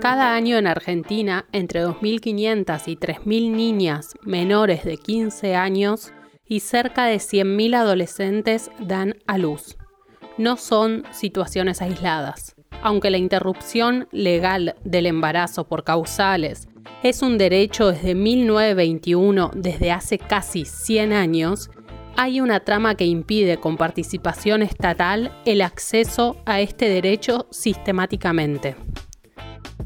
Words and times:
Cada 0.00 0.34
año 0.34 0.58
en 0.58 0.66
Argentina, 0.66 1.46
entre 1.52 1.84
2.500 1.84 2.82
y 2.86 2.96
3.000 2.96 3.50
niñas 3.52 4.14
menores 4.22 4.84
de 4.84 4.96
15 4.96 5.54
años 5.54 6.12
y 6.44 6.60
cerca 6.60 7.06
de 7.06 7.16
100.000 7.16 7.76
adolescentes 7.76 8.70
dan 8.80 9.14
a 9.26 9.38
luz. 9.38 9.76
No 10.38 10.56
son 10.56 11.04
situaciones 11.12 11.80
aisladas. 11.82 12.56
Aunque 12.82 13.10
la 13.10 13.18
interrupción 13.18 14.08
legal 14.10 14.74
del 14.82 15.06
embarazo 15.06 15.68
por 15.68 15.84
causales 15.84 16.68
es 17.04 17.22
un 17.22 17.38
derecho 17.38 17.92
desde 17.92 18.16
1921, 18.16 19.52
desde 19.54 19.92
hace 19.92 20.18
casi 20.18 20.64
100 20.64 21.12
años, 21.12 21.70
hay 22.16 22.40
una 22.40 22.60
trama 22.60 22.96
que 22.96 23.06
impide 23.06 23.58
con 23.58 23.76
participación 23.76 24.62
estatal 24.62 25.32
el 25.44 25.62
acceso 25.62 26.36
a 26.44 26.60
este 26.60 26.88
derecho 26.88 27.46
sistemáticamente. 27.50 28.74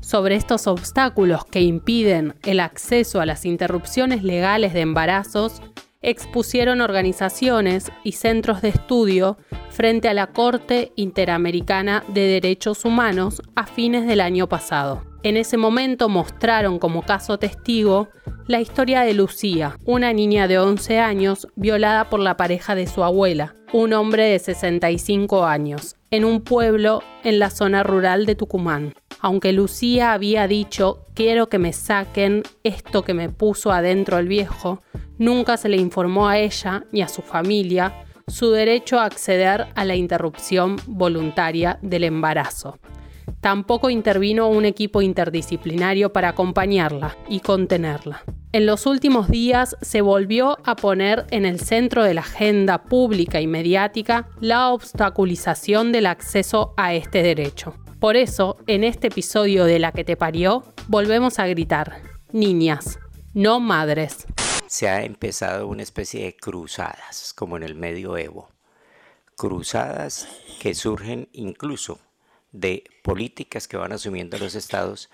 Sobre 0.06 0.36
estos 0.36 0.68
obstáculos 0.68 1.44
que 1.44 1.62
impiden 1.62 2.36
el 2.44 2.60
acceso 2.60 3.20
a 3.20 3.26
las 3.26 3.44
interrupciones 3.44 4.22
legales 4.22 4.72
de 4.72 4.82
embarazos, 4.82 5.60
expusieron 6.00 6.80
organizaciones 6.80 7.90
y 8.04 8.12
centros 8.12 8.62
de 8.62 8.68
estudio 8.68 9.36
frente 9.68 10.08
a 10.08 10.14
la 10.14 10.28
Corte 10.28 10.92
Interamericana 10.94 12.04
de 12.06 12.20
Derechos 12.20 12.84
Humanos 12.84 13.42
a 13.56 13.66
fines 13.66 14.06
del 14.06 14.20
año 14.20 14.48
pasado. 14.48 15.02
En 15.26 15.36
ese 15.36 15.56
momento 15.56 16.08
mostraron 16.08 16.78
como 16.78 17.02
caso 17.02 17.36
testigo 17.36 18.10
la 18.46 18.60
historia 18.60 19.00
de 19.00 19.12
Lucía, 19.12 19.76
una 19.84 20.12
niña 20.12 20.46
de 20.46 20.60
11 20.60 21.00
años 21.00 21.48
violada 21.56 22.08
por 22.08 22.20
la 22.20 22.36
pareja 22.36 22.76
de 22.76 22.86
su 22.86 23.02
abuela, 23.02 23.56
un 23.72 23.92
hombre 23.92 24.26
de 24.26 24.38
65 24.38 25.44
años, 25.44 25.96
en 26.12 26.24
un 26.24 26.42
pueblo 26.42 27.02
en 27.24 27.40
la 27.40 27.50
zona 27.50 27.82
rural 27.82 28.24
de 28.24 28.36
Tucumán. 28.36 28.94
Aunque 29.18 29.52
Lucía 29.52 30.12
había 30.12 30.46
dicho, 30.46 31.04
quiero 31.12 31.48
que 31.48 31.58
me 31.58 31.72
saquen 31.72 32.44
esto 32.62 33.02
que 33.02 33.12
me 33.12 33.28
puso 33.28 33.72
adentro 33.72 34.18
el 34.18 34.28
viejo, 34.28 34.80
nunca 35.18 35.56
se 35.56 35.68
le 35.68 35.76
informó 35.76 36.28
a 36.28 36.38
ella 36.38 36.84
ni 36.92 37.02
a 37.02 37.08
su 37.08 37.22
familia 37.22 38.04
su 38.28 38.52
derecho 38.52 39.00
a 39.00 39.06
acceder 39.06 39.66
a 39.74 39.84
la 39.84 39.96
interrupción 39.96 40.76
voluntaria 40.86 41.80
del 41.82 42.04
embarazo. 42.04 42.78
Tampoco 43.40 43.90
intervino 43.90 44.48
un 44.48 44.64
equipo 44.64 45.02
interdisciplinario 45.02 46.12
para 46.12 46.30
acompañarla 46.30 47.16
y 47.28 47.40
contenerla. 47.40 48.22
En 48.52 48.66
los 48.66 48.86
últimos 48.86 49.28
días 49.28 49.76
se 49.82 50.00
volvió 50.00 50.58
a 50.64 50.76
poner 50.76 51.26
en 51.30 51.44
el 51.44 51.60
centro 51.60 52.02
de 52.04 52.14
la 52.14 52.22
agenda 52.22 52.82
pública 52.84 53.40
y 53.40 53.46
mediática 53.46 54.28
la 54.40 54.70
obstaculización 54.70 55.92
del 55.92 56.06
acceso 56.06 56.72
a 56.76 56.94
este 56.94 57.22
derecho. 57.22 57.74
Por 58.00 58.16
eso, 58.16 58.56
en 58.66 58.84
este 58.84 59.08
episodio 59.08 59.64
de 59.64 59.78
La 59.78 59.92
que 59.92 60.04
te 60.04 60.16
parió, 60.16 60.64
volvemos 60.88 61.38
a 61.38 61.46
gritar, 61.46 62.00
niñas, 62.32 62.98
no 63.34 63.60
madres 63.60 64.26
se 64.66 64.88
ha 64.88 65.04
empezado 65.04 65.68
una 65.68 65.82
especie 65.82 66.24
de 66.24 66.36
cruzadas, 66.36 67.32
como 67.34 67.56
en 67.56 67.62
el 67.62 67.74
medioevo. 67.74 68.50
Cruzadas 69.36 70.28
que 70.60 70.74
surgen 70.74 71.28
incluso 71.32 71.98
de 72.60 72.84
políticas 73.02 73.68
que 73.68 73.76
van 73.76 73.92
asumiendo 73.92 74.38
los 74.38 74.54
estados 74.54 75.10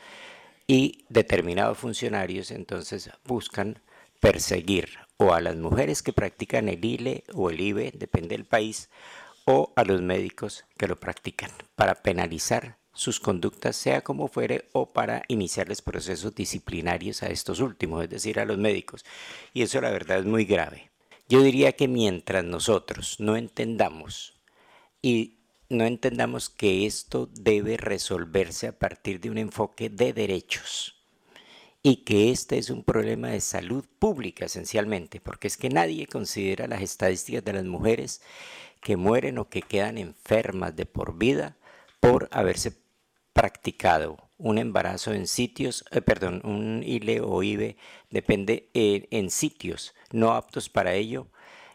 y 0.66 1.04
determinados 1.08 1.78
funcionarios 1.78 2.50
entonces 2.50 3.10
buscan 3.24 3.80
perseguir 4.20 4.98
o 5.16 5.34
a 5.34 5.40
las 5.40 5.56
mujeres 5.56 6.02
que 6.02 6.12
practican 6.12 6.68
el 6.68 6.84
ILE 6.84 7.24
o 7.34 7.50
el 7.50 7.60
IBE, 7.60 7.92
depende 7.94 8.36
del 8.36 8.44
país, 8.44 8.88
o 9.44 9.72
a 9.76 9.84
los 9.84 10.00
médicos 10.00 10.64
que 10.76 10.88
lo 10.88 10.98
practican, 10.98 11.50
para 11.74 11.96
penalizar 11.96 12.78
sus 12.92 13.20
conductas, 13.20 13.76
sea 13.76 14.02
como 14.02 14.28
fuere, 14.28 14.68
o 14.72 14.92
para 14.92 15.22
iniciarles 15.28 15.82
procesos 15.82 16.34
disciplinarios 16.34 17.22
a 17.22 17.28
estos 17.28 17.60
últimos, 17.60 18.04
es 18.04 18.10
decir, 18.10 18.38
a 18.38 18.44
los 18.44 18.58
médicos. 18.58 19.04
Y 19.52 19.62
eso 19.62 19.80
la 19.80 19.90
verdad 19.90 20.18
es 20.18 20.26
muy 20.26 20.44
grave. 20.44 20.90
Yo 21.28 21.42
diría 21.42 21.72
que 21.72 21.88
mientras 21.88 22.44
nosotros 22.44 23.16
no 23.18 23.36
entendamos 23.36 24.34
y 25.00 25.41
no 25.72 25.84
entendamos 25.84 26.50
que 26.50 26.86
esto 26.86 27.28
debe 27.32 27.76
resolverse 27.76 28.68
a 28.68 28.78
partir 28.78 29.20
de 29.20 29.30
un 29.30 29.38
enfoque 29.38 29.90
de 29.90 30.12
derechos 30.12 30.96
y 31.82 32.04
que 32.04 32.30
este 32.30 32.58
es 32.58 32.70
un 32.70 32.84
problema 32.84 33.28
de 33.28 33.40
salud 33.40 33.84
pública 33.98 34.44
esencialmente, 34.44 35.20
porque 35.20 35.48
es 35.48 35.56
que 35.56 35.68
nadie 35.68 36.06
considera 36.06 36.68
las 36.68 36.82
estadísticas 36.82 37.44
de 37.44 37.54
las 37.54 37.64
mujeres 37.64 38.22
que 38.80 38.96
mueren 38.96 39.38
o 39.38 39.48
que 39.48 39.62
quedan 39.62 39.98
enfermas 39.98 40.76
de 40.76 40.86
por 40.86 41.18
vida 41.18 41.56
por 41.98 42.28
haberse 42.30 42.76
practicado 43.32 44.18
un 44.38 44.58
embarazo 44.58 45.12
en 45.12 45.26
sitios, 45.26 45.84
eh, 45.90 46.02
perdón, 46.02 46.42
un 46.44 46.82
ILE 46.84 47.20
o 47.20 47.42
IBE, 47.42 47.76
depende 48.10 48.70
eh, 48.74 49.08
en 49.10 49.30
sitios 49.30 49.94
no 50.10 50.32
aptos 50.32 50.68
para 50.68 50.94
ello, 50.94 51.28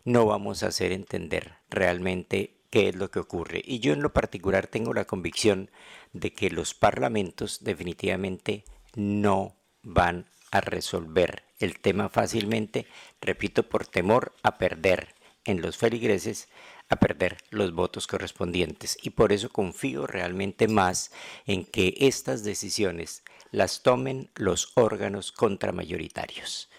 no 0.03 0.25
vamos 0.25 0.63
a 0.63 0.67
hacer 0.67 0.91
entender 0.91 1.55
realmente 1.69 2.56
qué 2.77 2.89
es 2.89 2.95
lo 2.95 3.09
que 3.09 3.17
ocurre. 3.17 3.63
Y 3.65 3.79
yo 3.79 3.91
en 3.93 4.03
lo 4.03 4.13
particular 4.13 4.67
tengo 4.67 4.93
la 4.93 5.05
convicción 5.05 5.71
de 6.13 6.31
que 6.31 6.51
los 6.51 6.75
parlamentos 6.75 7.63
definitivamente 7.63 8.65
no 8.93 9.55
van 9.81 10.27
a 10.51 10.61
resolver 10.61 11.43
el 11.57 11.79
tema 11.79 12.07
fácilmente, 12.07 12.85
repito, 13.19 13.67
por 13.67 13.87
temor 13.87 14.31
a 14.43 14.59
perder 14.59 15.15
en 15.43 15.59
los 15.59 15.75
feligreses 15.77 16.49
a 16.87 16.97
perder 16.97 17.37
los 17.49 17.73
votos 17.73 18.05
correspondientes. 18.05 18.95
Y 19.01 19.09
por 19.09 19.33
eso 19.33 19.49
confío 19.49 20.05
realmente 20.05 20.67
más 20.67 21.11
en 21.47 21.65
que 21.65 21.95
estas 21.97 22.43
decisiones 22.43 23.23
las 23.49 23.81
tomen 23.81 24.29
los 24.35 24.71
órganos 24.75 25.31
contramayoritarios. 25.31 26.69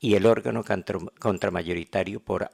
Y 0.00 0.16
el 0.16 0.26
órgano 0.26 0.64
contramayoritario 1.20 2.18
por 2.18 2.50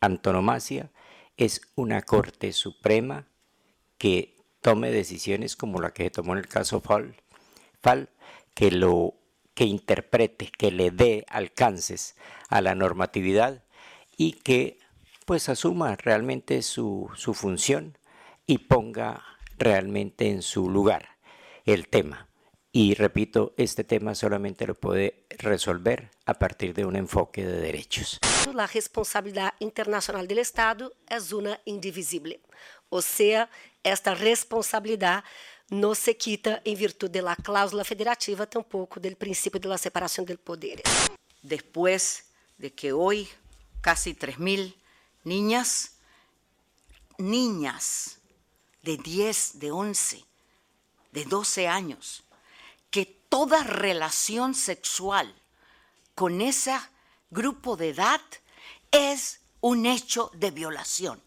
antonomasia 0.00 0.92
es 1.36 1.60
una 1.74 2.02
Corte 2.02 2.52
Suprema 2.52 3.26
que 3.98 4.36
tome 4.60 4.90
decisiones 4.90 5.56
como 5.56 5.80
la 5.80 5.92
que 5.92 6.04
se 6.04 6.10
tomó 6.10 6.32
en 6.32 6.38
el 6.38 6.48
caso 6.48 6.80
Fall, 6.80 7.16
que 8.54 8.70
lo 8.70 9.14
que 9.54 9.64
interprete, 9.64 10.50
que 10.56 10.70
le 10.70 10.90
dé 10.90 11.26
alcances 11.28 12.16
a 12.48 12.60
la 12.60 12.74
normatividad 12.74 13.64
y 14.16 14.32
que 14.32 14.78
pues 15.26 15.48
asuma 15.48 15.96
realmente 15.96 16.62
su, 16.62 17.10
su 17.14 17.34
función 17.34 17.98
y 18.46 18.58
ponga 18.58 19.22
realmente 19.58 20.30
en 20.30 20.42
su 20.42 20.68
lugar 20.68 21.16
el 21.64 21.88
tema. 21.88 22.28
Y 22.76 22.94
repito, 22.94 23.54
este 23.56 23.84
tema 23.84 24.16
solamente 24.16 24.66
lo 24.66 24.74
puede 24.74 25.26
resolver 25.38 26.10
a 26.26 26.34
partir 26.34 26.74
de 26.74 26.84
un 26.84 26.96
enfoque 26.96 27.46
de 27.46 27.60
derechos. 27.60 28.18
La 28.52 28.66
responsabilidad 28.66 29.54
internacional 29.60 30.26
del 30.26 30.38
Estado 30.40 30.92
es 31.08 31.30
una 31.30 31.60
indivisible. 31.66 32.40
O 32.88 33.00
sea, 33.00 33.48
esta 33.84 34.16
responsabilidad 34.16 35.22
no 35.70 35.94
se 35.94 36.16
quita 36.16 36.62
en 36.64 36.76
virtud 36.76 37.08
de 37.08 37.22
la 37.22 37.36
cláusula 37.36 37.84
federativa, 37.84 38.44
tampoco 38.44 38.98
del 38.98 39.14
principio 39.14 39.60
de 39.60 39.68
la 39.68 39.78
separación 39.78 40.26
del 40.26 40.38
poder. 40.38 40.82
Después 41.42 42.24
de 42.58 42.72
que 42.72 42.92
hoy 42.92 43.28
casi 43.82 44.14
3.000 44.14 44.74
niñas, 45.22 45.92
niñas 47.18 48.18
de 48.82 48.96
10, 48.96 49.60
de 49.60 49.70
11, 49.70 50.24
de 51.12 51.24
12 51.24 51.68
años, 51.68 52.23
toda 53.34 53.64
relación 53.64 54.54
sexual 54.54 55.34
con 56.14 56.40
ese 56.40 56.78
grupo 57.30 57.76
de 57.76 57.88
edad 57.88 58.20
es 58.92 59.40
un 59.60 59.86
hecho 59.86 60.30
de 60.34 60.52
violación. 60.52 61.20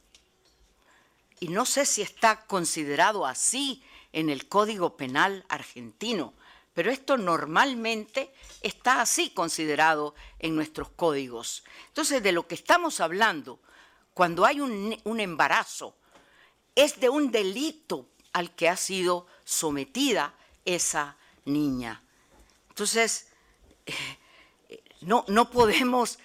Y 1.42 1.50
no 1.50 1.66
sé 1.66 1.86
si 1.86 2.02
está 2.02 2.46
considerado 2.46 3.26
así 3.26 3.84
en 4.14 4.30
el 4.30 4.48
Código 4.48 4.96
Penal 4.96 5.46
argentino, 5.50 6.34
pero 6.74 6.92
esto 6.92 7.18
normalmente 7.18 8.34
está 8.62 9.02
así 9.02 9.32
considerado 9.32 10.16
en 10.40 10.56
nuestros 10.56 10.88
códigos. 10.92 11.66
Entonces, 11.90 12.24
de 12.24 12.32
lo 12.32 12.48
que 12.48 12.56
estamos 12.56 13.02
hablando, 13.02 13.60
cuando 14.14 14.46
hay 14.46 14.62
un, 14.62 14.98
un 15.04 15.20
embarazo, 15.20 15.98
es 16.74 17.02
de 17.02 17.10
un 17.10 17.32
delito 17.32 18.08
al 18.32 18.56
que 18.56 18.70
ha 18.70 18.78
sido 18.78 19.28
sometida 19.44 20.34
esa 20.64 21.18
niña. 21.48 22.04
Entonces, 22.70 23.28
eh, 23.86 24.84
no, 25.02 25.26
no 25.28 25.50
podemos 25.50 26.20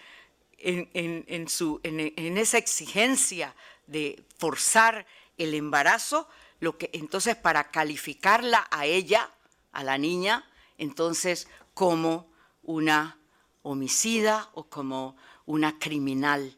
en, 0.58 1.48
su, 1.48 1.80
en, 1.82 2.38
esa 2.38 2.58
exigencia 2.58 3.54
de 3.86 4.24
forzar 4.38 5.06
el 5.38 5.54
embarazo, 5.54 6.28
lo 6.60 6.78
que, 6.78 6.90
entonces 6.92 7.34
para 7.36 7.70
calificarla 7.70 8.68
a 8.70 8.86
ella, 8.86 9.30
a 9.72 9.82
la 9.82 9.98
niña, 9.98 10.48
entonces 10.78 11.48
como 11.74 12.30
una 12.62 13.18
homicida 13.62 14.50
o 14.54 14.64
como 14.64 15.16
una 15.46 15.78
criminal. 15.78 16.56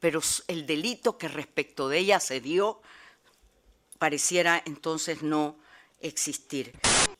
Pero 0.00 0.20
el 0.48 0.66
delito 0.66 1.18
que 1.18 1.28
respecto 1.28 1.88
de 1.88 1.98
ella 1.98 2.20
se 2.20 2.40
dio 2.40 2.80
pareciera 3.98 4.62
entonces 4.64 5.22
no 5.22 5.58
existir. 6.00 6.72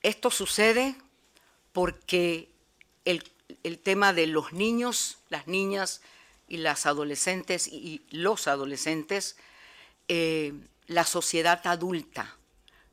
Esto 0.02 0.30
sucede 0.30 0.96
porque 1.72 2.50
el, 3.04 3.22
tema 3.82 4.12
de 4.12 4.26
los 4.26 4.52
niños, 4.52 5.18
las 5.28 5.46
niñas 5.46 6.02
y 6.48 6.58
las 6.58 6.86
adolescentes 6.86 7.68
y 7.68 8.02
los 8.10 8.48
adolescentes, 8.48 9.36
eh, 10.08 10.52
la 10.86 11.04
sociedad 11.04 11.66
adulta 11.66 12.36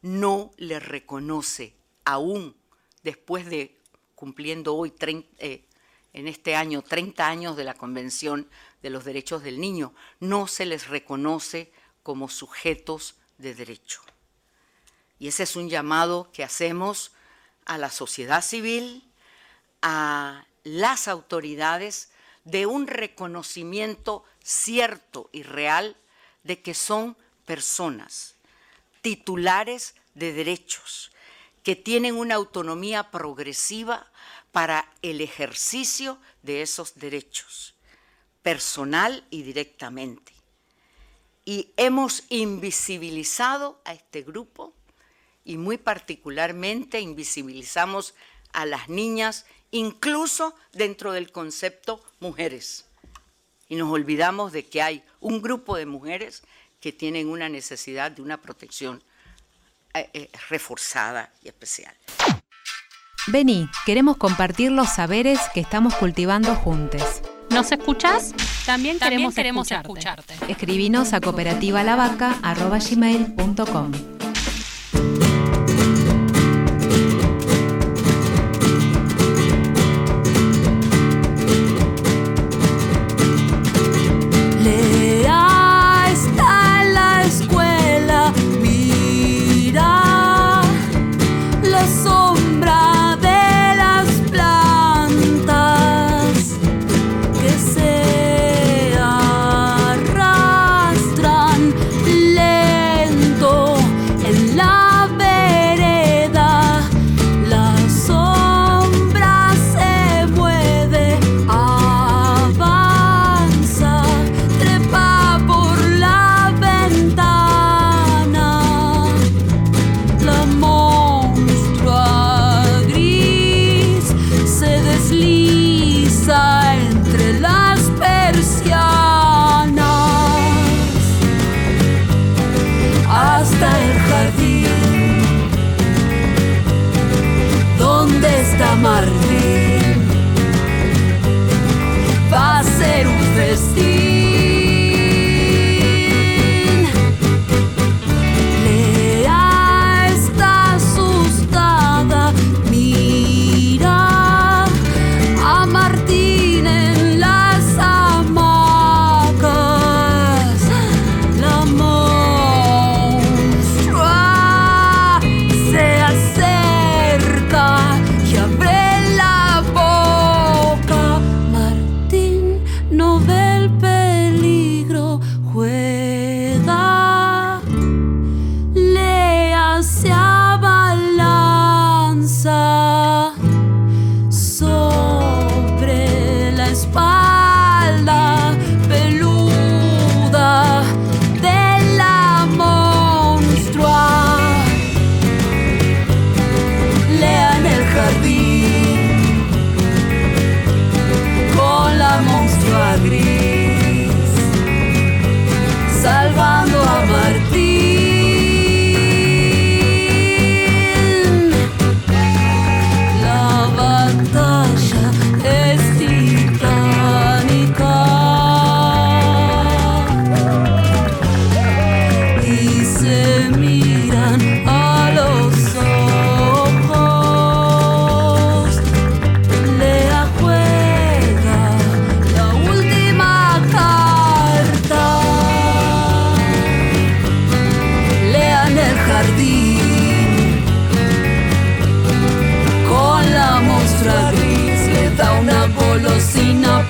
no 0.02 0.52
le 0.58 0.80
reconoce 0.80 1.74
aún 2.04 2.56
después 3.04 3.46
de 3.46 3.76
cumpliendo 4.16 4.76
hoy 4.76 4.94
eh, 5.40 5.66
en 6.14 6.28
este 6.28 6.56
año 6.56 6.82
30 6.82 7.28
años 7.28 7.58
de 7.58 7.64
la 7.64 7.74
Convención 7.74 8.48
de 8.82 8.90
los 8.90 9.04
Derechos 9.04 9.44
del 9.44 9.60
Niño, 9.60 9.94
no 10.20 10.48
se 10.48 10.66
les 10.66 10.88
reconoce 10.88 11.72
como 12.04 12.30
sujetos 12.30 13.16
de 13.38 13.54
derecho. 13.54 14.02
Y 15.20 15.28
ese 15.28 15.44
es 15.44 15.56
un 15.56 15.70
llamado 15.70 16.30
que 16.32 16.44
hacemos 16.44 17.12
a 17.66 17.78
la 17.78 17.90
sociedad 17.90 18.44
civil, 18.44 19.04
a 19.82 20.46
las 20.64 21.08
autoridades, 21.08 22.12
de 22.44 22.66
un 22.66 22.88
reconocimiento 22.88 24.24
cierto 24.44 25.30
y 25.32 25.44
real 25.44 25.98
de 26.44 26.62
que 26.62 26.76
son 26.76 27.18
personas 27.46 28.36
titulares 29.02 29.96
de 30.14 30.34
derechos, 30.34 31.12
que 31.64 31.76
tienen 31.76 32.16
una 32.16 32.36
autonomía 32.36 33.12
progresiva 33.12 34.12
para 34.52 34.92
el 35.02 35.22
ejercicio 35.22 36.20
de 36.44 36.62
esos 36.62 36.96
derechos, 36.96 37.76
personal 38.42 39.26
y 39.30 39.42
directamente. 39.42 40.34
Y 41.46 41.74
hemos 41.78 42.24
invisibilizado 42.30 43.82
a 43.86 43.94
este 43.94 44.22
grupo 44.22 44.75
y 45.46 45.58
muy 45.58 45.78
particularmente 45.78 47.00
invisibilizamos 47.00 48.16
a 48.52 48.66
las 48.66 48.90
niñas, 48.90 49.46
incluso 49.72 50.54
dentro 50.74 51.14
del 51.14 51.32
concepto 51.32 52.04
mujeres. 52.20 52.84
Y 53.70 53.76
nos 53.76 53.90
olvidamos 53.92 54.52
de 54.52 54.66
que 54.66 54.82
hay 54.82 55.04
un 55.22 55.42
grupo 55.42 55.78
de 55.78 55.86
mujeres 55.86 56.44
que 56.82 56.92
tienen 56.92 57.30
una 57.30 57.48
necesidad 57.48 58.12
de 58.12 58.22
una 58.22 58.42
protección 58.42 59.02
eh, 59.94 60.10
eh, 60.14 60.30
reforzada 60.50 61.32
y 61.42 61.48
especial. 61.48 61.96
Vení, 63.28 63.70
queremos 63.86 64.18
compartir 64.18 64.72
los 64.72 64.90
saberes 64.90 65.40
que 65.54 65.62
estamos 65.62 65.96
cultivando 65.96 66.54
juntos. 66.56 67.22
¿Nos 67.50 67.72
escuchás? 67.72 68.34
También, 68.66 69.00
queremos, 69.00 69.34
queremos 69.34 69.72
escucharte. 69.72 70.34
escucharte. 70.34 70.52
Escribinos 70.52 71.14
a 71.14 71.22
cooperativalavaca.gmail.com 71.22 74.15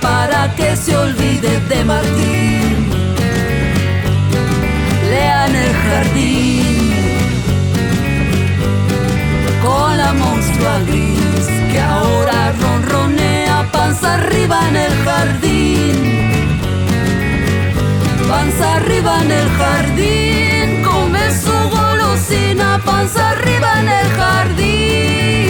para 0.06 0.54
que 0.56 0.76
se 0.76 0.96
olvide 0.96 1.52
de 1.72 1.80
Martín. 1.84 2.76
Lean 5.12 5.54
el 5.66 5.74
jardín 5.86 6.76
con 9.66 9.98
la 9.98 10.12
monstrua 10.14 10.78
gris 10.90 11.46
que 11.72 11.80
ahora 11.80 12.38
ronronea 12.62 13.58
panza 13.72 14.08
arriba 14.20 14.58
en 14.70 14.76
el 14.88 14.94
jardín. 15.08 15.96
Panza 18.30 18.66
arriba 18.80 19.14
en 19.24 19.32
el 19.42 19.50
jardín, 19.62 20.84
come 20.90 21.24
su 21.44 21.58
golosina, 21.78 22.70
panza 22.90 23.22
arriba 23.32 23.70
en 23.82 23.90
el 24.02 24.08
jardín. 24.20 25.45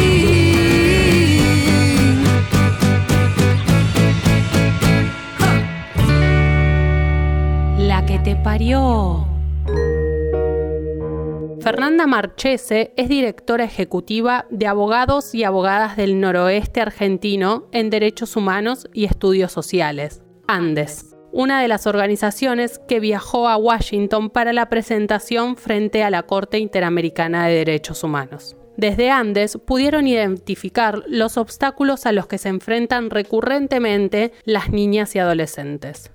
Fernanda 11.62 12.06
Marchese 12.06 12.94
es 12.96 13.10
directora 13.10 13.64
ejecutiva 13.64 14.46
de 14.52 14.68
Abogados 14.68 15.34
y 15.34 15.44
Abogadas 15.44 15.98
del 15.98 16.20
Noroeste 16.20 16.80
Argentino 16.80 17.68
en 17.72 17.90
Derechos 17.90 18.36
Humanos 18.36 18.88
y 18.94 19.06
Estudios 19.06 19.52
Sociales, 19.52 20.22
Andes, 20.48 21.16
una 21.32 21.60
de 21.60 21.68
las 21.68 21.88
organizaciones 21.88 22.80
que 22.88 23.00
viajó 23.00 23.50
a 23.50 23.58
Washington 23.58 24.30
para 24.30 24.54
la 24.54 24.70
presentación 24.70 25.58
frente 25.58 26.04
a 26.04 26.12
la 26.12 26.22
Corte 26.22 26.60
Interamericana 26.60 27.48
de 27.48 27.56
Derechos 27.56 28.04
Humanos. 28.04 28.56
Desde 28.78 29.10
Andes 29.10 29.58
pudieron 29.58 30.06
identificar 30.06 31.02
los 31.08 31.38
obstáculos 31.38 32.06
a 32.06 32.12
los 32.12 32.28
que 32.28 32.38
se 32.38 32.50
enfrentan 32.50 33.10
recurrentemente 33.10 34.34
las 34.44 34.70
niñas 34.70 35.16
y 35.16 35.20
adolescentes. 35.20 36.12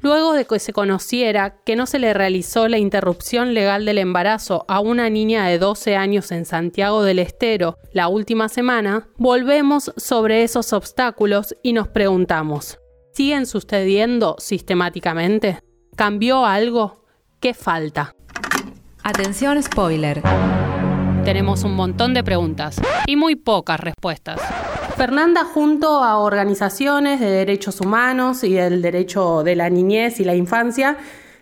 Luego 0.00 0.32
de 0.32 0.44
que 0.44 0.58
se 0.58 0.72
conociera 0.72 1.56
que 1.64 1.74
no 1.74 1.86
se 1.86 1.98
le 1.98 2.14
realizó 2.14 2.68
la 2.68 2.78
interrupción 2.78 3.54
legal 3.54 3.84
del 3.84 3.98
embarazo 3.98 4.64
a 4.68 4.80
una 4.80 5.10
niña 5.10 5.46
de 5.46 5.58
12 5.58 5.96
años 5.96 6.30
en 6.30 6.44
Santiago 6.44 7.02
del 7.02 7.18
Estero 7.18 7.78
la 7.92 8.08
última 8.08 8.48
semana, 8.48 9.08
volvemos 9.16 9.92
sobre 9.96 10.44
esos 10.44 10.72
obstáculos 10.72 11.56
y 11.62 11.72
nos 11.72 11.88
preguntamos, 11.88 12.78
¿siguen 13.12 13.46
sucediendo 13.46 14.36
sistemáticamente? 14.38 15.58
¿Cambió 15.96 16.46
algo? 16.46 17.04
¿Qué 17.40 17.54
falta? 17.54 18.14
Atención 19.02 19.60
spoiler. 19.62 20.22
Tenemos 21.24 21.64
un 21.64 21.74
montón 21.74 22.14
de 22.14 22.22
preguntas 22.22 22.80
y 23.06 23.16
muy 23.16 23.36
pocas 23.36 23.80
respuestas. 23.80 24.40
Fernanda 24.98 25.44
junto 25.44 26.02
a 26.02 26.18
organizaciones 26.18 27.20
de 27.20 27.30
derechos 27.30 27.80
humanos 27.80 28.42
y 28.42 28.54
del 28.54 28.82
derecho 28.82 29.44
de 29.44 29.54
la 29.54 29.70
niñez 29.70 30.18
y 30.18 30.24
la 30.24 30.34
infancia 30.34 30.96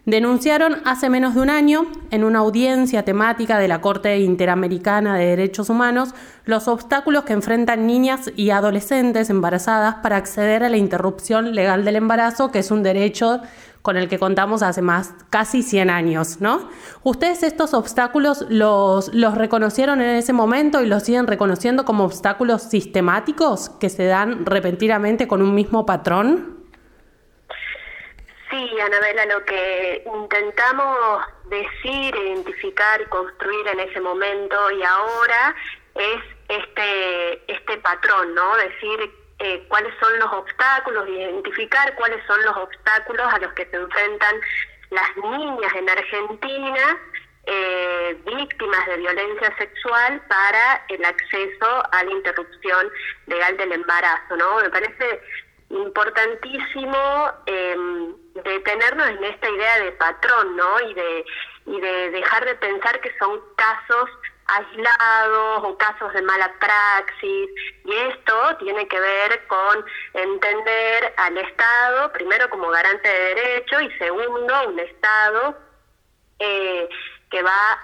denunciaron 0.05 0.83
hace 0.85 1.09
menos 1.09 1.35
de 1.35 1.41
un 1.41 1.49
año 1.49 1.87
en 2.11 2.25
una 2.25 2.41
audiencia 2.41 3.03
temática 3.03 3.59
de 3.59 3.67
la 3.67 3.81
Corte 3.81 4.19
Interamericana 4.19 5.17
de 5.17 5.25
Derechos 5.25 5.71
Humanos 5.71 6.11
los 6.45 6.69
obstáculos 6.69 7.25
que 7.25 7.33
enfrentan 7.33 7.87
niñas 7.87 8.31
y 8.37 8.51
adolescentes 8.51 9.31
embarazadas 9.31 9.95
para 10.03 10.19
acceder 10.19 10.63
a 10.63 10.69
la 10.69 10.77
interrupción 10.77 11.55
legal 11.55 11.87
del 11.87 11.97
embarazo, 11.97 12.51
que 12.51 12.59
es 12.59 12.71
un 12.71 12.83
derecho 12.83 13.41
con 13.87 13.97
el 13.97 14.09
que 14.09 14.19
contamos 14.19 14.65
hace 14.65 14.83
más 14.83 15.15
casi 15.31 15.63
100 15.63 15.91
años, 15.91 16.41
¿no? 16.41 16.69
¿Ustedes 17.05 17.45
estos 17.45 17.73
obstáculos 17.73 18.45
los, 18.49 19.15
los 19.15 19.39
reconocieron 19.39 20.01
en 20.01 20.17
ese 20.17 20.33
momento 20.33 20.83
y 20.83 20.87
los 20.87 21.05
siguen 21.05 21.29
reconociendo 21.29 21.85
como 21.85 22.05
obstáculos 22.05 22.63
sistemáticos 22.63 23.71
que 23.79 23.89
se 23.89 24.07
dan 24.07 24.45
repentinamente 24.45 25.29
con 25.29 25.41
un 25.41 25.55
mismo 25.55 25.87
patrón? 25.87 26.67
Sí, 28.51 28.71
Anabela, 28.85 29.27
lo 29.27 29.45
que 29.45 30.03
intentamos 30.21 31.21
decir, 31.49 32.13
identificar 32.17 33.09
construir 33.09 33.69
en 33.69 33.79
ese 33.79 34.01
momento 34.01 34.57
y 34.73 34.83
ahora 34.83 35.55
es 35.95 36.23
este, 36.49 37.53
este 37.53 37.77
patrón, 37.79 38.35
¿no? 38.35 38.57
Decir 38.57 39.26
eh, 39.39 39.65
cuáles 39.69 39.93
son 40.01 40.19
los 40.19 40.33
obstáculos, 40.33 41.09
identificar 41.09 41.95
cuáles 41.97 42.25
son 42.27 42.43
los 42.45 42.57
obstáculos 42.57 43.27
a 43.33 43.39
los 43.39 43.53
que 43.53 43.67
se 43.67 43.77
enfrentan 43.77 44.41
las 44.91 45.17
niñas 45.17 45.75
en 45.75 45.89
Argentina 45.91 46.99
eh, 47.47 48.19
víctimas 48.27 48.87
de 48.87 48.97
violencia 48.97 49.57
sexual 49.57 50.21
para 50.29 50.85
el 50.89 51.05
acceso 51.05 51.83
a 51.93 52.03
la 52.03 52.11
interrupción 52.11 52.91
legal 53.27 53.57
del 53.57 53.73
embarazo, 53.73 54.37
¿no? 54.37 54.57
Me 54.57 54.71
parece 54.71 55.21
importantísimo 55.71 57.31
eh, 57.47 57.77
detenernos 58.45 59.09
en 59.11 59.25
esta 59.25 59.49
idea 59.49 59.79
de 59.79 59.93
patrón, 59.93 60.57
¿no? 60.57 60.81
Y 60.89 60.95
de, 60.95 61.25
y 61.67 61.81
de 61.81 62.11
dejar 62.11 62.45
de 62.45 62.55
pensar 62.57 63.01
que 63.01 63.17
son 63.19 63.41
casos 63.57 64.11
aislados 64.49 65.65
o 65.65 65.79
casos 65.79 66.13
de 66.13 66.23
mala 66.23 66.53
praxis 66.59 67.51
y 67.85 67.93
esto 67.93 68.57
tiene 68.59 68.87
que 68.89 69.01
ver 69.01 69.47
con 69.47 69.85
entender 70.15 71.15
al 71.17 71.37
Estado 71.39 72.13
primero 72.13 72.49
como 72.51 72.69
garante 72.69 73.09
de 73.09 73.35
derecho 73.35 73.81
y 73.81 73.91
segundo 73.99 74.69
un 74.69 74.79
Estado 74.79 75.59
eh, 76.39 76.89
que 77.31 77.43
va 77.43 77.79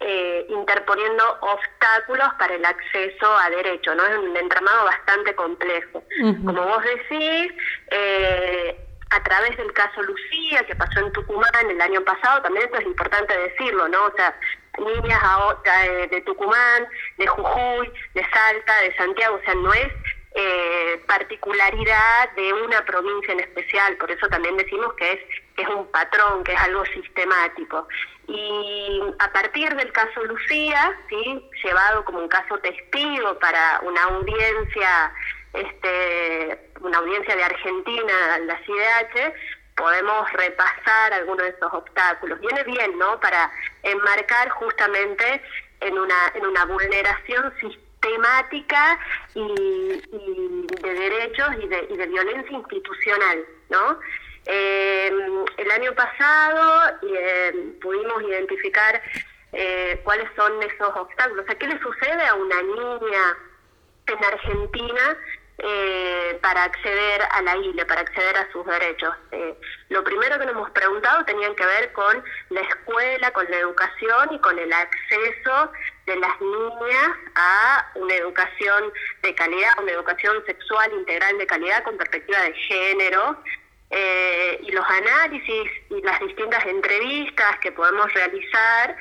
eh, 0.00 0.46
interponiendo 0.48 1.38
obstáculos 1.40 2.28
para 2.38 2.54
el 2.54 2.64
acceso 2.64 3.38
a 3.38 3.48
derecho, 3.50 3.94
¿no? 3.94 4.04
Es 4.04 4.18
un 4.18 4.36
entramado 4.36 4.84
bastante 4.84 5.34
complejo. 5.34 6.02
Como 6.44 6.66
vos 6.66 6.82
decís, 6.82 7.52
eh, 7.90 8.76
a 9.10 9.22
través 9.22 9.56
del 9.56 9.72
caso 9.72 10.02
Lucía, 10.02 10.64
que 10.66 10.74
pasó 10.74 10.98
en 10.98 11.12
Tucumán 11.12 11.70
el 11.70 11.80
año 11.80 12.02
pasado, 12.02 12.42
también 12.42 12.64
esto 12.64 12.78
es 12.78 12.86
importante 12.86 13.36
decirlo, 13.36 13.86
¿no? 13.88 14.06
O 14.06 14.12
sea, 14.16 14.34
niñas 14.78 15.22
de 16.10 16.20
Tucumán, 16.22 16.86
de 17.18 17.26
Jujuy, 17.26 17.92
de 18.14 18.26
Salta, 18.30 18.80
de 18.80 18.96
Santiago, 18.96 19.36
o 19.36 19.44
sea, 19.44 19.54
no 19.54 19.72
es 19.72 19.92
eh, 20.34 21.02
particularidad 21.06 22.32
de 22.36 22.52
una 22.54 22.82
provincia 22.86 23.34
en 23.34 23.40
especial, 23.40 23.96
por 23.96 24.10
eso 24.10 24.26
también 24.28 24.56
decimos 24.56 24.94
que 24.94 25.12
es, 25.12 25.18
que 25.54 25.62
es 25.62 25.68
un 25.68 25.86
patrón, 25.90 26.42
que 26.42 26.52
es 26.52 26.60
algo 26.60 26.84
sistemático. 26.86 27.86
Y 28.28 29.00
a 29.18 29.30
partir 29.30 29.74
del 29.76 29.92
caso 29.92 30.24
Lucía, 30.24 30.98
¿sí? 31.10 31.50
llevado 31.62 32.04
como 32.06 32.20
un 32.20 32.28
caso 32.28 32.56
testigo 32.58 33.38
para 33.40 33.80
una 33.82 34.04
audiencia, 34.04 35.12
este, 35.52 36.70
una 36.80 36.98
audiencia 36.98 37.36
de 37.36 37.44
Argentina, 37.44 38.38
la 38.46 38.58
CIDH, 38.64 39.34
podemos 39.82 40.32
repasar 40.34 41.12
algunos 41.12 41.42
de 41.42 41.48
esos 41.48 41.72
obstáculos. 41.74 42.38
Viene 42.38 42.62
bien, 42.62 42.96
¿no? 42.98 43.18
Para 43.18 43.50
enmarcar 43.82 44.48
justamente 44.50 45.42
en 45.80 45.98
una, 45.98 46.32
en 46.34 46.46
una 46.46 46.64
vulneración 46.66 47.52
sistemática 47.60 49.00
y, 49.34 50.00
de 50.82 50.94
derechos 50.94 51.48
y 51.60 51.66
de, 51.66 51.88
y 51.90 51.96
de 51.96 52.06
violencia 52.06 52.56
institucional, 52.56 53.44
¿no? 53.70 53.98
Eh, 54.46 55.10
el 55.56 55.70
año 55.72 55.92
pasado 55.96 56.98
eh, 57.02 57.74
pudimos 57.80 58.22
identificar 58.22 59.02
eh, 59.52 60.00
cuáles 60.04 60.28
son 60.36 60.62
esos 60.62 60.94
obstáculos. 60.94 61.42
O 61.42 61.46
sea, 61.48 61.58
¿qué 61.58 61.66
le 61.66 61.80
sucede 61.80 62.24
a 62.24 62.34
una 62.34 62.62
niña 62.62 63.36
en 64.06 64.24
Argentina 64.24 65.18
eh, 65.58 66.38
para 66.40 66.64
acceder 66.64 67.22
a 67.30 67.42
la 67.42 67.56
ILE, 67.56 67.84
para 67.84 68.00
acceder 68.00 68.36
a 68.36 68.50
sus 68.50 68.66
derechos. 68.66 69.14
Eh, 69.30 69.54
lo 69.90 70.02
primero 70.02 70.38
que 70.38 70.46
nos 70.46 70.54
hemos 70.54 70.70
preguntado 70.70 71.24
tenían 71.24 71.54
que 71.54 71.64
ver 71.64 71.92
con 71.92 72.24
la 72.48 72.62
escuela, 72.62 73.30
con 73.32 73.48
la 73.50 73.58
educación 73.58 74.32
y 74.32 74.38
con 74.40 74.58
el 74.58 74.72
acceso 74.72 75.70
de 76.06 76.16
las 76.16 76.40
niñas 76.40 77.16
a 77.36 77.86
una 77.94 78.14
educación 78.14 78.92
de 79.22 79.34
calidad, 79.34 79.70
una 79.80 79.92
educación 79.92 80.42
sexual 80.46 80.90
integral 80.94 81.38
de 81.38 81.46
calidad 81.46 81.84
con 81.84 81.98
perspectiva 81.98 82.40
de 82.40 82.54
género. 82.54 83.36
Eh, 83.90 84.58
y 84.62 84.72
los 84.72 84.86
análisis 84.88 85.70
y 85.90 86.00
las 86.00 86.18
distintas 86.20 86.64
entrevistas 86.64 87.58
que 87.60 87.72
podemos 87.72 88.12
realizar, 88.14 88.96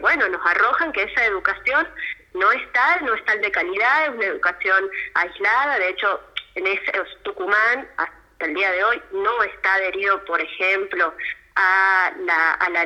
bueno, 0.00 0.28
nos 0.28 0.46
arrojan 0.46 0.92
que 0.92 1.02
esa 1.02 1.24
educación 1.24 1.88
no 2.36 2.52
está, 2.52 3.00
no 3.00 3.14
está 3.14 3.36
de 3.36 3.50
calidad, 3.50 4.04
es 4.04 4.10
una 4.10 4.26
educación 4.26 4.90
aislada, 5.14 5.78
de 5.78 5.88
hecho 5.90 6.20
en 6.54 6.66
ese 6.66 6.92
Tucumán 7.22 7.88
hasta 7.96 8.46
el 8.46 8.54
día 8.54 8.70
de 8.72 8.84
hoy 8.84 9.02
no 9.12 9.42
está 9.42 9.74
adherido, 9.74 10.24
por 10.24 10.40
ejemplo, 10.40 11.14
a 11.56 12.12
la, 12.20 12.52
a 12.52 12.70
la, 12.70 12.82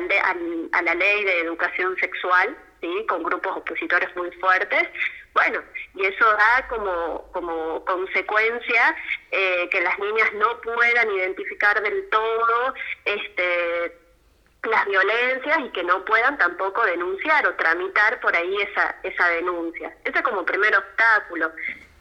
a 0.71 0.81
la 0.81 0.95
ley 0.95 1.23
de 1.23 1.39
educación 1.41 1.95
sexual, 1.97 2.57
¿sí? 2.79 3.05
con 3.07 3.23
grupos 3.23 3.57
opositores 3.57 4.13
muy 4.15 4.31
fuertes. 4.33 4.87
Bueno, 5.33 5.61
y 5.95 6.05
eso 6.05 6.25
da 6.25 6.67
como, 6.67 7.29
como 7.31 7.85
consecuencia 7.85 8.95
eh, 9.31 9.69
que 9.69 9.81
las 9.81 9.97
niñas 9.99 10.33
no 10.33 10.59
puedan 10.61 11.11
identificar 11.11 11.81
del 11.81 12.09
todo 12.09 12.73
este, 13.05 13.97
las 14.69 14.85
violencias 14.85 15.59
y 15.65 15.69
que 15.69 15.83
no 15.83 16.05
puedan 16.05 16.37
tampoco 16.37 16.85
denunciar 16.85 17.45
o 17.47 17.55
tramitar 17.55 18.19
por 18.19 18.35
ahí 18.35 18.55
esa, 18.61 18.95
esa 19.03 19.27
denuncia. 19.29 19.93
Ese 20.03 20.19
es 20.19 20.23
como 20.23 20.45
primer 20.45 20.75
obstáculo. 20.75 21.51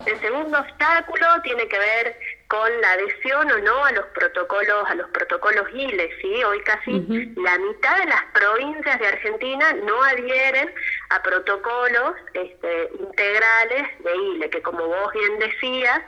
El 0.06 0.18
segundo 0.20 0.58
obstáculo 0.58 1.26
tiene 1.42 1.68
que 1.68 1.78
ver 1.78 2.16
con 2.48 2.80
la 2.80 2.92
adhesión 2.92 3.50
o 3.50 3.58
no 3.58 3.84
a 3.84 3.92
los 3.92 4.06
protocolos 4.06 4.88
a 4.88 4.94
los 4.94 5.08
protocolos 5.10 5.68
ILE, 5.74 6.10
¿sí? 6.20 6.42
Hoy 6.42 6.60
casi 6.62 6.90
la 7.36 7.58
mitad 7.58 7.98
de 7.98 8.06
las 8.06 8.24
provincias 8.32 8.98
de 8.98 9.06
Argentina 9.06 9.72
no 9.74 10.02
adhieren 10.02 10.72
a 11.10 11.22
protocolos 11.22 12.14
este, 12.32 12.90
integrales 12.98 13.88
de 14.02 14.16
ILE, 14.16 14.50
que 14.50 14.62
como 14.62 14.86
vos 14.86 15.12
bien 15.12 15.38
decías, 15.38 16.00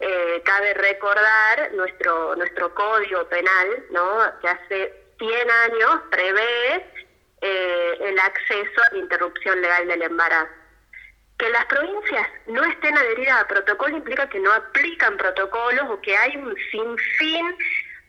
eh, 0.00 0.42
cabe 0.44 0.74
recordar 0.74 1.72
nuestro 1.74 2.34
nuestro 2.36 2.74
código 2.74 3.24
penal, 3.28 3.84
¿no? 3.90 4.18
Que 4.40 4.48
hace 4.48 4.97
100 5.18 5.50
años 5.50 6.00
prevé 6.10 6.86
eh, 7.40 7.98
el 8.00 8.18
acceso 8.18 8.82
a 8.82 8.92
la 8.92 8.98
interrupción 8.98 9.60
legal 9.60 9.86
del 9.88 10.02
embarazo. 10.02 10.52
Que 11.38 11.48
las 11.50 11.66
provincias 11.66 12.26
no 12.48 12.64
estén 12.64 12.96
adheridas 12.98 13.42
a 13.42 13.46
protocolo 13.46 13.96
implica 13.96 14.28
que 14.28 14.40
no 14.40 14.52
aplican 14.52 15.16
protocolos 15.16 15.84
o 15.88 16.00
que 16.00 16.16
hay 16.16 16.36
un 16.36 16.56
sinfín 16.70 17.56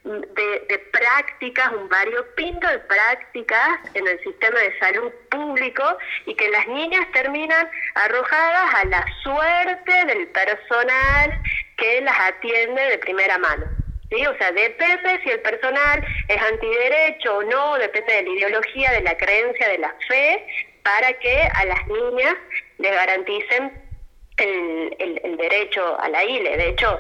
de, 0.03 0.65
de 0.67 0.79
prácticas, 0.91 1.71
un 1.73 1.87
variopinto 1.89 2.67
de 2.67 2.79
prácticas 2.79 3.79
en 3.93 4.07
el 4.07 4.19
sistema 4.23 4.59
de 4.59 4.79
salud 4.79 5.11
público 5.29 5.83
y 6.25 6.33
que 6.33 6.49
las 6.49 6.67
niñas 6.67 7.05
terminan 7.13 7.69
arrojadas 7.95 8.73
a 8.75 8.85
la 8.85 9.05
suerte 9.21 10.05
del 10.05 10.27
personal 10.29 11.39
que 11.77 12.01
las 12.01 12.19
atiende 12.19 12.81
de 12.81 12.97
primera 12.97 13.37
mano. 13.37 13.65
¿Sí? 14.09 14.25
O 14.25 14.37
sea, 14.37 14.51
depende 14.51 15.21
si 15.23 15.29
el 15.29 15.39
personal 15.41 16.03
es 16.27 16.41
antiderecho 16.41 17.37
o 17.37 17.43
no, 17.43 17.77
depende 17.77 18.13
de 18.13 18.23
la 18.23 18.29
ideología, 18.29 18.91
de 18.91 19.01
la 19.01 19.15
creencia, 19.15 19.69
de 19.69 19.77
la 19.77 19.95
fe, 20.07 20.45
para 20.83 21.13
que 21.13 21.49
a 21.53 21.65
las 21.65 21.87
niñas 21.87 22.35
le 22.79 22.89
garanticen 22.89 23.89
el, 24.37 25.37
derecho 25.37 25.99
a 25.99 26.09
la 26.09 26.23
ILE. 26.23 26.57
De 26.57 26.69
hecho, 26.69 26.99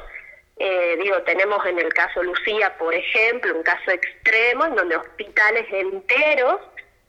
eh, 0.57 0.97
digo, 1.01 1.21
tenemos 1.23 1.65
en 1.65 1.79
el 1.79 1.91
caso 1.93 2.21
Lucía, 2.21 2.77
por 2.77 2.93
ejemplo, 2.93 3.55
un 3.55 3.63
caso 3.63 3.91
extremo 3.91 4.65
en 4.65 4.75
donde 4.75 4.97
hospitales 4.97 5.65
enteros 5.71 6.59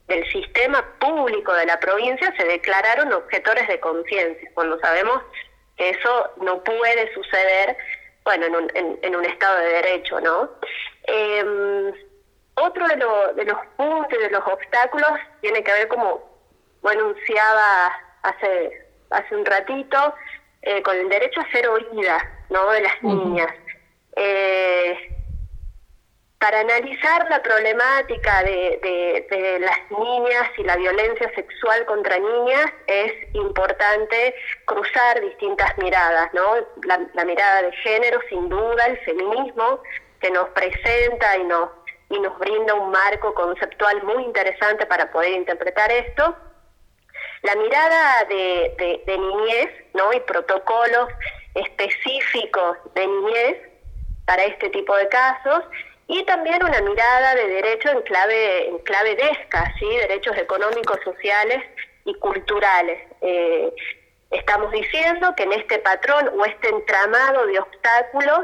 del 0.09 0.29
sistema 0.31 0.85
público 0.99 1.53
de 1.55 1.67
la 1.67 1.79
provincia 1.79 2.35
se 2.37 2.45
declararon 2.45 3.13
objetores 3.13 3.69
de 3.69 3.79
conciencia, 3.81 4.51
cuando 4.55 4.79
sabemos 4.81 5.23
que 5.77 5.91
eso 5.91 6.31
no 6.43 6.63
puede 6.65 7.13
suceder, 7.15 7.77
bueno, 8.25 8.47
en 8.47 8.57
un, 8.57 8.71
en, 9.03 9.17
un 9.17 9.25
Estado 9.25 9.59
de 9.59 9.69
Derecho, 9.69 10.21
¿no? 10.21 10.51
Eh, 11.05 11.93
otro 12.55 12.87
de, 12.89 12.97
de 12.97 13.45
los 13.45 13.67
puntos, 13.77 14.19
de 14.19 14.31
los 14.31 14.47
obstáculos, 14.47 15.11
tiene 15.41 15.63
que 15.65 15.73
ver 15.73 15.89
como 15.89 16.31
bueno, 16.83 17.05
anunciaba 17.05 17.93
hace, 18.23 18.87
hace 19.11 19.37
un 19.37 19.45
ratito, 19.45 20.15
eh, 20.63 20.83
con 20.83 20.97
el 20.97 21.09
derecho 21.09 21.41
a 21.41 21.51
ser 21.51 21.69
oída 21.69 22.19
¿no? 22.51 22.71
de 22.71 22.81
las 22.83 23.03
niñas. 23.03 23.53
Eh, 24.17 25.20
para 26.41 26.61
analizar 26.61 27.29
la 27.29 27.43
problemática 27.43 28.43
de, 28.43 29.29
de, 29.31 29.59
las 29.61 29.91
niñas 29.91 30.51
y 30.57 30.65
la 30.65 30.75
violencia 30.77 31.31
sexual 31.35 31.85
contra 31.85 32.19
niñas 32.19 32.73
es 32.87 33.13
importante 33.35 34.35
cruzar 34.65 35.21
distintas 35.21 35.77
miradas, 35.77 36.33
¿no? 36.33 36.55
La, 36.85 36.99
la, 37.13 37.25
mirada 37.27 37.63
de 37.63 37.73
género, 37.73 38.21
sin 38.31 38.49
duda, 38.49 38.87
el 38.87 38.99
feminismo, 39.01 39.83
que 40.19 40.31
nos 40.31 40.49
presenta 40.51 41.37
y 41.37 41.45
nos, 41.45 41.69
y 42.09 42.19
nos 42.19 42.39
brinda 42.39 42.73
un 42.73 42.91
marco 42.91 43.35
conceptual 43.35 44.03
muy 44.03 44.25
interesante 44.25 44.87
para 44.87 45.13
poder 45.13 45.33
interpretar 45.33 45.93
esto, 45.93 46.35
la 47.43 47.55
mirada 47.57 48.25
de, 48.25 49.05
niñez 49.07 49.69
¿no? 49.93 50.11
y 50.15 50.21
protocolos 50.21 51.09
específicos 51.55 52.79
de 52.95 53.07
niñez 53.07 53.57
para 54.25 54.45
este 54.45 54.71
tipo 54.71 54.97
de 54.97 55.09
casos 55.09 55.65
y 56.11 56.25
también 56.25 56.63
una 56.65 56.81
mirada 56.81 57.37
de 57.37 57.47
derecho 57.47 57.89
en 57.91 58.03
clave, 58.03 58.69
en 58.69 58.79
clave 58.79 59.15
DESCA, 59.15 59.73
¿sí? 59.79 59.87
derechos 59.87 60.37
económicos, 60.37 60.99
sociales 61.05 61.63
y 62.05 62.15
culturales. 62.15 63.01
Eh, 63.21 63.73
estamos 64.33 64.73
diciendo 64.73 65.33
que 65.37 65.45
en 65.45 65.53
este 65.53 65.79
patrón 65.79 66.29
o 66.37 66.45
este 66.45 66.69
entramado 66.69 67.47
de 67.47 67.61
obstáculos 67.61 68.41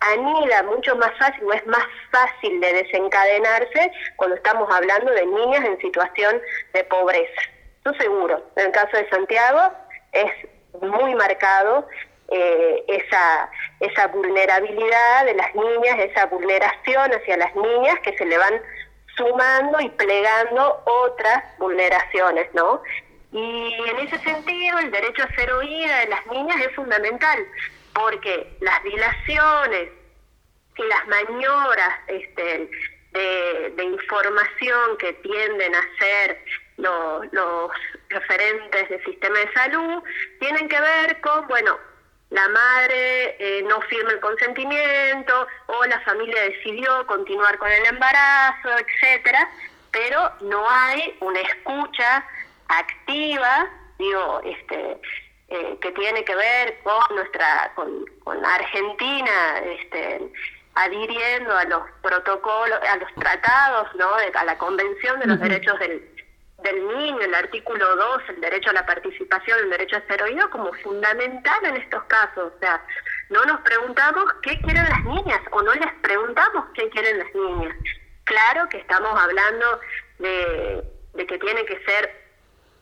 anida 0.00 0.62
mucho 0.62 0.94
más 0.94 1.10
fácil 1.18 1.42
o 1.44 1.52
es 1.52 1.66
más 1.66 1.84
fácil 2.12 2.60
de 2.60 2.72
desencadenarse 2.72 3.90
cuando 4.14 4.36
estamos 4.36 4.72
hablando 4.72 5.10
de 5.10 5.26
niñas 5.26 5.64
en 5.64 5.76
situación 5.80 6.40
de 6.72 6.84
pobreza 6.84 7.42
seguro. 7.98 8.42
En 8.56 8.66
el 8.66 8.72
caso 8.72 8.96
de 8.96 9.08
Santiago 9.08 9.72
es 10.12 10.32
muy 10.80 11.14
marcado 11.14 11.86
eh, 12.28 12.84
esa, 12.88 13.50
esa 13.80 14.06
vulnerabilidad 14.08 15.24
de 15.24 15.34
las 15.34 15.54
niñas, 15.54 15.98
esa 15.98 16.26
vulneración 16.26 17.12
hacia 17.12 17.36
las 17.36 17.54
niñas 17.56 17.98
que 18.02 18.16
se 18.16 18.26
le 18.26 18.36
van 18.36 18.60
sumando 19.16 19.80
y 19.80 19.88
plegando 19.90 20.82
otras 20.84 21.42
vulneraciones, 21.58 22.48
¿no? 22.54 22.82
Y 23.32 23.74
en 23.88 23.98
ese 23.98 24.18
sentido 24.20 24.78
el 24.78 24.90
derecho 24.90 25.24
a 25.24 25.34
ser 25.34 25.52
oída 25.52 26.00
de 26.00 26.08
las 26.08 26.26
niñas 26.26 26.60
es 26.60 26.74
fundamental, 26.74 27.46
porque 27.94 28.56
las 28.60 28.82
dilaciones 28.84 29.90
y 30.76 30.82
las 30.82 31.06
maniobras 31.08 32.00
este, 32.06 32.70
de, 33.12 33.84
información 33.84 34.96
que 34.98 35.12
tienden 35.14 35.74
a 35.74 35.82
ser 35.98 36.38
los, 36.76 37.70
referentes 38.08 38.88
del 38.88 39.04
sistema 39.04 39.38
de 39.38 39.52
salud 39.52 40.02
tienen 40.38 40.68
que 40.68 40.80
ver 40.80 41.20
con, 41.20 41.46
bueno, 41.48 41.78
la 42.30 42.46
madre 42.48 43.36
eh, 43.38 43.62
no 43.62 43.80
firma 43.82 44.10
el 44.10 44.20
consentimiento 44.20 45.46
o 45.66 45.84
la 45.86 46.00
familia 46.00 46.42
decidió 46.42 47.06
continuar 47.06 47.56
con 47.58 47.70
el 47.70 47.86
embarazo, 47.86 48.68
etcétera, 48.78 49.48
pero 49.90 50.30
no 50.42 50.68
hay 50.68 51.16
una 51.20 51.40
escucha 51.40 52.24
activa, 52.68 53.70
digo, 53.98 54.42
este, 54.44 55.00
eh, 55.48 55.78
que 55.80 55.90
tiene 55.92 56.22
que 56.24 56.34
ver 56.34 56.78
con 56.82 57.16
nuestra, 57.16 57.72
con, 57.74 58.04
con 58.24 58.44
Argentina, 58.44 59.58
este, 59.64 60.30
adhiriendo 60.74 61.56
a 61.56 61.64
los 61.64 61.82
protocolos, 62.02 62.78
a 62.82 62.96
los 62.96 63.12
tratados, 63.14 63.94
¿no? 63.94 64.10
a 64.34 64.44
la 64.44 64.58
Convención 64.58 65.18
de 65.20 65.26
los 65.28 65.40
Derechos 65.40 65.78
del, 65.78 66.17
del 66.58 66.88
niño, 66.88 67.20
el 67.20 67.34
artículo 67.34 67.96
2, 67.96 68.22
el 68.30 68.40
derecho 68.40 68.70
a 68.70 68.74
la 68.74 68.86
participación, 68.86 69.58
el 69.60 69.70
derecho 69.70 69.96
a 69.96 70.06
ser 70.06 70.22
oído, 70.22 70.50
como 70.50 70.72
fundamental 70.74 71.64
en 71.64 71.76
estos 71.76 72.02
casos. 72.04 72.52
O 72.54 72.58
sea, 72.58 72.84
no 73.30 73.44
nos 73.44 73.60
preguntamos 73.60 74.24
qué 74.42 74.58
quieren 74.60 74.84
las 74.84 75.04
niñas 75.04 75.40
o 75.52 75.62
no 75.62 75.72
les 75.74 75.92
preguntamos 76.02 76.66
qué 76.74 76.88
quieren 76.90 77.18
las 77.18 77.34
niñas. 77.34 77.76
Claro 78.24 78.68
que 78.68 78.78
estamos 78.78 79.18
hablando 79.18 79.80
de, 80.18 80.84
que 81.26 81.38
tiene 81.38 81.64
que 81.64 81.82
ser 81.84 82.28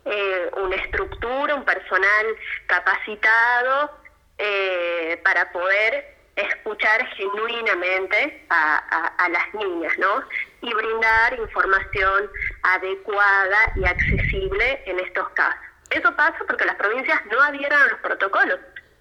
eh, 0.06 0.50
una 0.56 0.76
estructura, 0.76 1.54
un 1.54 1.64
personal 1.64 2.26
capacitado 2.66 3.90
eh, 4.38 5.20
para 5.22 5.52
poder 5.52 6.16
escuchar 6.36 7.06
genuinamente 7.16 8.44
a, 8.50 9.28
las 9.30 9.54
niñas, 9.54 9.92
¿no? 9.98 10.22
Y 10.60 10.72
brindar 10.72 11.38
información 11.38 12.30
adecuada 12.74 13.72
y 13.76 13.84
accesible 13.84 14.82
en 14.86 15.00
estos 15.00 15.28
casos. 15.30 15.60
Eso 15.90 16.14
pasa 16.16 16.36
porque 16.46 16.64
las 16.64 16.76
provincias 16.76 17.20
no 17.30 17.40
adhieren 17.42 17.78
a 17.78 17.86
los 17.86 18.00
protocolos. 18.00 18.58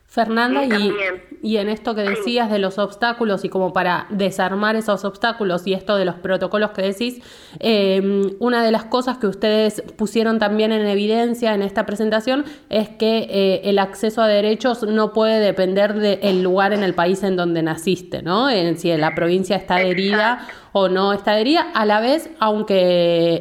Fernanda, 0.08 0.64
y, 0.64 0.94
y, 1.42 1.58
en 1.58 1.68
esto 1.68 1.94
que 1.94 2.04
decías 2.04 2.50
de 2.50 2.58
los 2.58 2.78
obstáculos 2.78 3.44
y 3.44 3.50
como 3.50 3.74
para 3.74 4.06
desarmar 4.10 4.78
esos 4.78 5.04
obstáculos 5.04 5.68
y 5.68 5.74
esto 5.74 5.98
de 5.98 6.06
los 6.06 6.16
protocolos 6.16 6.72
que 6.72 6.84
decís, 6.84 7.22
em, 7.60 8.32
una 8.40 8.64
de 8.64 8.72
las 8.72 8.86
cosas 8.86 9.18
que 9.18 9.28
ustedes 9.28 9.82
pusieron 9.98 10.40
también 10.40 10.72
en 10.72 10.86
evidencia 10.86 11.54
en 11.54 11.62
esta 11.64 11.86
presentación 11.86 12.46
es 12.70 12.88
que 12.88 13.28
eh, 13.30 13.62
el 13.66 13.78
acceso 13.78 14.22
a 14.22 14.28
derechos 14.28 14.84
no 14.84 15.12
puede 15.12 15.42
depender 15.42 15.96
del 15.96 16.42
lugar 16.42 16.72
en 16.72 16.84
el 16.84 16.94
país 16.94 17.22
en 17.24 17.36
donde 17.36 17.62
naciste, 17.62 18.22
¿no? 18.22 18.50
En, 18.50 18.78
si 18.78 18.96
la 18.96 19.16
provincia 19.16 19.58
está 19.58 19.78
adherida 19.78 20.48
o 20.78 20.90
no 20.90 21.14
está 21.14 21.32
adherida. 21.32 21.72
A 21.74 21.86
la 21.86 22.02
vez, 22.02 22.30
aunque 22.38 22.76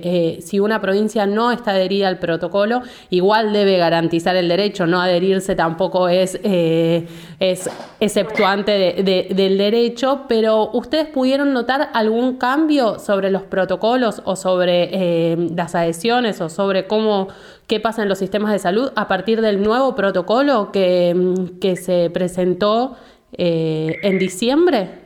eh, 0.05 0.39
si 0.41 0.61
una 0.61 0.81
provincia 0.81 1.27
no 1.27 1.51
está 1.51 1.73
adherida 1.73 2.07
al 2.07 2.21
protocolo, 2.21 2.83
igual 3.11 3.53
debe 3.53 3.77
garantizar 3.77 4.37
el 4.37 4.47
derecho. 4.47 4.87
No 4.87 5.01
adherirse 5.01 5.57
tampoco 5.57 6.09
es, 6.09 6.39
eh, 6.45 7.09
es 7.41 7.69
exceptuante 7.99 9.03
del 9.03 9.59
derecho, 9.59 10.27
pero 10.29 10.71
¿ustedes 10.75 11.09
pudieron 11.09 11.53
notar 11.53 11.91
algún 11.93 12.37
cambio 12.39 13.01
sobre 13.01 13.33
los 13.33 13.43
protocolos 13.43 14.23
o 14.25 14.37
sobre 14.37 14.91
eh, 14.93 15.37
las 15.57 15.75
adhesiones 15.75 16.41
o 16.41 16.49
sobre 16.49 16.87
cómo 16.87 17.27
qué 17.67 17.81
pasa 17.81 18.05
en 18.05 18.09
los 18.09 18.19
sistemas 18.19 18.53
de 18.53 18.61
salud 18.61 18.93
a 18.95 19.09
partir 19.09 19.41
del 19.41 19.61
nuevo 19.61 19.97
protocolo 19.97 20.71
que, 20.71 21.35
que 21.61 21.75
se 21.75 22.11
presentó 22.11 22.97
en 23.37 24.19
diciembre? 24.21 25.01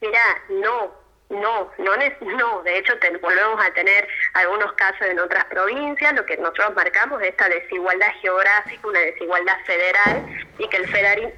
Mira, 0.00 0.18
no, 0.48 1.01
no, 1.32 1.72
no, 1.78 1.92
no, 2.36 2.62
de 2.62 2.78
hecho 2.78 2.92
volvemos 3.22 3.64
a 3.64 3.72
tener 3.72 4.06
algunos 4.34 4.72
casos 4.74 5.06
en 5.08 5.18
otras 5.18 5.44
provincias, 5.46 6.12
lo 6.14 6.26
que 6.26 6.36
nosotros 6.36 6.74
marcamos 6.74 7.22
es 7.22 7.30
esta 7.30 7.48
desigualdad 7.48 8.12
geográfica, 8.20 8.86
una 8.86 9.00
desigualdad 9.00 9.58
federal, 9.64 10.26
y 10.58 10.68
que 10.68 10.76
el 10.76 10.88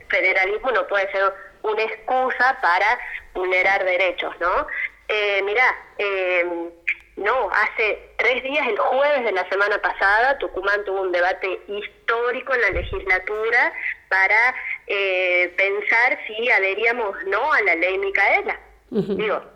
federalismo 0.08 0.72
no 0.72 0.86
puede 0.88 1.10
ser 1.12 1.32
una 1.62 1.82
excusa 1.82 2.58
para 2.60 2.98
vulnerar 3.34 3.84
derechos, 3.84 4.34
¿no? 4.40 4.66
Eh, 5.08 5.42
mirá, 5.44 5.76
eh, 5.98 6.70
no, 7.16 7.48
hace 7.50 8.10
tres 8.18 8.42
días, 8.42 8.66
el 8.66 8.76
jueves 8.76 9.24
de 9.24 9.32
la 9.32 9.48
semana 9.48 9.80
pasada, 9.80 10.36
Tucumán 10.38 10.84
tuvo 10.84 11.02
un 11.02 11.12
debate 11.12 11.60
histórico 11.68 12.52
en 12.54 12.60
la 12.62 12.70
legislatura 12.70 13.72
para 14.08 14.54
eh, 14.88 15.54
pensar 15.56 16.18
si 16.26 16.50
adheríamos 16.50 17.16
no 17.26 17.52
a 17.52 17.62
la 17.62 17.76
ley 17.76 17.96
Micaela. 17.98 18.58
Digo, 18.90 19.53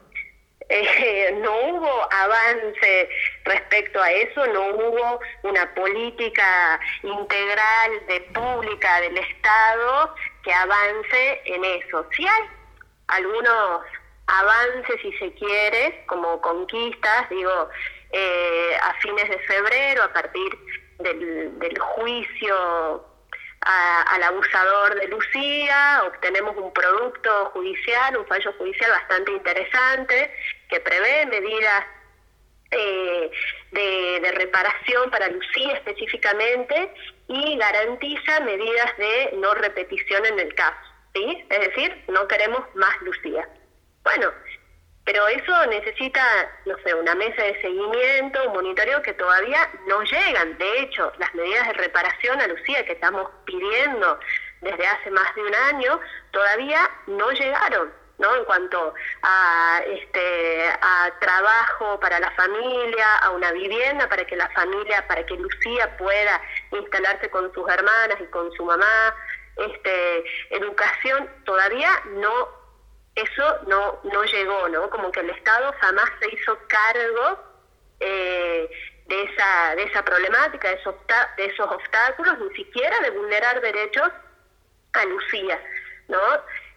eh, 0.69 1.39
no 1.43 1.51
hubo 1.51 2.13
avance 2.13 3.09
respecto 3.45 4.03
a 4.03 4.11
eso, 4.11 4.47
no 4.49 4.67
hubo 4.69 5.21
una 5.43 5.75
política 5.75 6.79
integral 7.03 8.07
de 8.07 8.21
pública 8.33 9.01
del 9.01 9.17
Estado 9.17 10.15
que 10.43 10.53
avance 10.53 11.41
en 11.47 11.65
eso. 11.65 12.07
Sí 12.15 12.27
hay 12.27 12.43
algunos 13.09 13.83
avances, 14.27 15.01
si 15.01 15.13
se 15.13 15.33
quiere, 15.35 16.05
como 16.07 16.41
conquistas, 16.43 17.31
digo, 17.31 17.71
eh, 18.13 18.77
a 18.83 18.93
fines 19.01 19.29
de 19.29 19.39
febrero, 19.41 20.03
a 20.03 20.13
partir 20.13 20.59
del, 20.99 21.59
del 21.59 21.79
juicio 21.79 23.05
al 23.61 24.23
abusador 24.23 24.95
de 24.95 25.09
Lucía, 25.09 26.03
obtenemos 26.07 26.57
un 26.57 26.73
producto 26.73 27.47
judicial, 27.53 28.17
un 28.17 28.27
fallo 28.27 28.53
judicial 28.57 28.91
bastante 28.91 29.33
interesante 29.33 30.31
que 30.69 30.81
prevé 30.81 31.27
medidas 31.27 31.85
eh, 32.71 33.31
de, 33.73 34.21
de, 34.21 34.33
reparación 34.33 35.11
para 35.11 35.29
Lucía 35.29 35.73
específicamente 35.75 36.93
y 37.29 37.57
garantiza 37.57 38.41
medidas 38.41 38.97
de 38.99 39.31
no 39.37 39.55
repetición 39.55 40.27
en 40.27 40.39
el 40.39 40.55
caso. 40.55 40.77
¿sí? 41.15 41.47
Es 41.49 41.61
decir, 41.61 42.05
no 42.09 42.29
queremos 42.29 42.63
más 42.75 43.01
Lucía. 43.03 43.49
Bueno, 44.03 44.33
pero 45.09 45.27
eso 45.27 45.67
necesita, 45.69 46.23
no 46.67 46.77
sé, 46.85 46.95
una 46.95 47.15
mesa 47.15 47.43
de 47.43 47.59
seguimiento, 47.63 48.47
un 48.47 48.53
monitoreo 48.53 49.01
que 49.01 49.15
todavía 49.15 49.67
no 49.87 50.03
llegan. 50.03 50.59
De 50.59 50.81
hecho, 50.81 51.11
las 51.19 51.35
medidas 51.35 51.67
de 51.69 51.73
reparación 51.73 52.39
a 52.39 52.47
Lucía 52.47 52.85
que 52.85 52.93
estamos 52.93 53.27
pidiendo 53.47 54.21
desde 54.61 54.87
hace 54.87 55.11
más 55.11 55.35
de 55.35 55.43
un 55.43 55.55
año 55.55 56.01
todavía 56.31 56.91
no 57.07 57.31
llegaron. 57.31 57.91
¿No? 58.19 58.35
En 58.35 58.45
cuanto 58.45 58.95
a 59.23 59.81
este 59.87 60.69
a 60.81 61.13
trabajo 61.21 61.99
para 62.01 62.21
la 62.21 62.31
familia, 62.33 63.17
a 63.19 63.31
una 63.31 63.53
vivienda 63.53 64.09
para 64.09 64.25
que 64.25 64.37
la 64.37 64.49
familia, 64.51 65.07
para 65.07 65.25
que 65.25 65.37
Lucía 65.37 65.97
pueda 65.97 66.41
instalarse 66.73 67.31
con 67.31 67.53
sus 67.55 67.69
hermanas 67.69 68.19
y 68.21 68.27
con 68.27 68.51
su 68.53 68.65
mamá, 68.65 69.15
este 69.57 70.25
educación 70.51 71.29
todavía 71.45 71.91
no 72.15 72.59
eso 73.15 73.59
no, 73.67 73.99
no 74.05 74.25
llegó, 74.25 74.69
¿no? 74.69 74.89
Como 74.91 75.11
que 75.11 75.21
el 75.21 75.31
Estado 75.31 75.75
jamás 75.81 76.09
se 76.21 76.33
hizo 76.33 76.57
cargo 76.69 77.43
eh, 78.01 78.71
de, 79.07 79.23
esa, 79.25 79.75
de 79.75 79.83
esa 79.85 80.05
problemática, 80.05 80.69
de 80.69 80.75
esos, 80.75 80.95
de 81.37 81.47
esos 81.47 81.67
obstáculos, 81.67 82.39
ni 82.39 82.55
siquiera 82.55 83.01
de 83.01 83.11
vulnerar 83.11 83.61
derechos 83.61 84.11
a 84.93 85.05
Lucía, 85.05 85.61
¿no? 86.09 86.21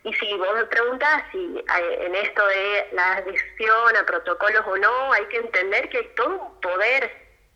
Y 0.04 0.14
si 0.14 0.34
vos 0.36 0.56
me 0.56 0.66
preguntas 0.66 1.24
si 1.32 1.58
eh, 1.58 2.06
en 2.06 2.16
esto 2.16 2.46
de 2.48 2.88
la 2.94 3.18
adhesión 3.18 3.98
a 3.98 4.06
protocolos 4.06 4.64
o 4.66 4.78
no, 4.78 5.14
hay 5.14 5.26
que 5.26 5.38
entender 5.38 5.90
que 5.90 6.04
todo 6.16 6.30
un 6.30 6.62
poder 6.62 7.12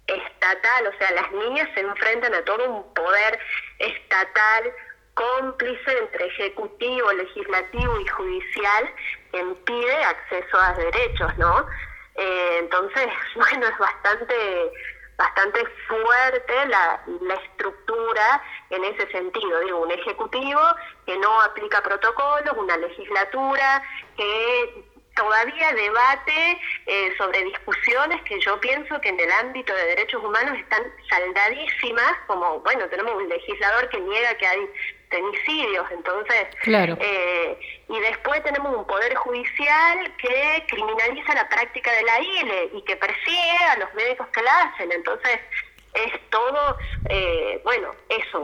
estatal, 0.08 0.88
o 0.88 0.98
sea, 1.00 1.12
las 1.12 1.32
niñas 1.32 1.68
se 1.74 1.80
enfrentan 1.80 2.34
a 2.36 2.44
todo 2.44 2.70
un 2.70 2.94
poder 2.94 3.40
estatal 3.80 4.74
cómplice 5.16 5.98
entre 5.98 6.28
ejecutivo, 6.28 7.12
legislativo 7.14 8.00
y 8.00 8.08
judicial 8.08 8.94
que 9.32 9.40
impide 9.40 10.04
acceso 10.04 10.60
a 10.60 10.74
derechos, 10.74 11.38
¿no? 11.38 11.66
Eh, 12.16 12.58
entonces, 12.60 13.08
bueno, 13.36 13.68
es 13.68 13.78
bastante 13.78 14.72
bastante 15.18 15.66
fuerte 15.88 16.66
la, 16.68 17.02
estructura 17.44 18.44
en 18.70 18.84
ese 18.84 19.10
sentido, 19.12 19.60
digo, 19.62 19.82
un 19.82 19.92
ejecutivo 19.92 20.62
que 21.06 21.18
no 21.18 21.42
aplica 21.42 21.82
protocolos, 21.82 22.56
una 22.58 22.78
legislatura 22.78 23.84
que 24.18 24.86
todavía 25.16 25.72
debate 25.74 26.60
eh, 26.86 27.14
sobre 27.18 27.44
discusiones 27.46 28.22
que 28.24 28.40
yo 28.42 28.60
pienso 28.60 29.00
que 29.00 29.10
en 29.10 29.20
el 29.20 29.32
ámbito 29.32 29.74
de 29.74 29.86
derechos 29.86 30.22
humanos 30.24 30.58
están 30.60 30.84
saldadísimas, 31.10 32.14
como, 32.28 32.60
bueno, 32.60 32.88
tenemos 32.90 33.16
un 33.16 33.30
legislador 33.30 33.88
que 33.90 34.00
niega 34.00 34.36
que 34.36 34.48
hay 34.48 34.70
femicidios, 35.16 35.86
entonces, 35.92 36.48
eh, 37.00 37.60
y 37.88 38.00
después 38.00 38.44
tenemos 38.44 38.76
un 38.76 38.86
poder 38.86 39.16
judicial 39.16 40.14
que 40.18 40.64
criminaliza 40.68 41.34
la 41.34 41.48
práctica 41.48 41.92
de 41.92 42.04
la 42.04 42.20
ILE 42.20 42.70
y 42.74 42.82
que 42.84 42.96
persigue 42.98 43.58
a 43.72 43.78
los 43.78 43.94
médicos 43.94 44.28
que 44.28 44.42
la 44.42 44.62
hacen, 44.62 44.92
entonces 44.92 45.40
es 45.94 46.30
todo, 46.30 46.78
eh, 47.10 47.62
bueno, 47.64 47.92
eso, 48.10 48.40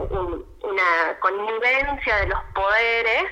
una 0.62 1.18
connivencia 1.20 2.16
de 2.16 2.26
los 2.28 2.40
poderes 2.54 3.24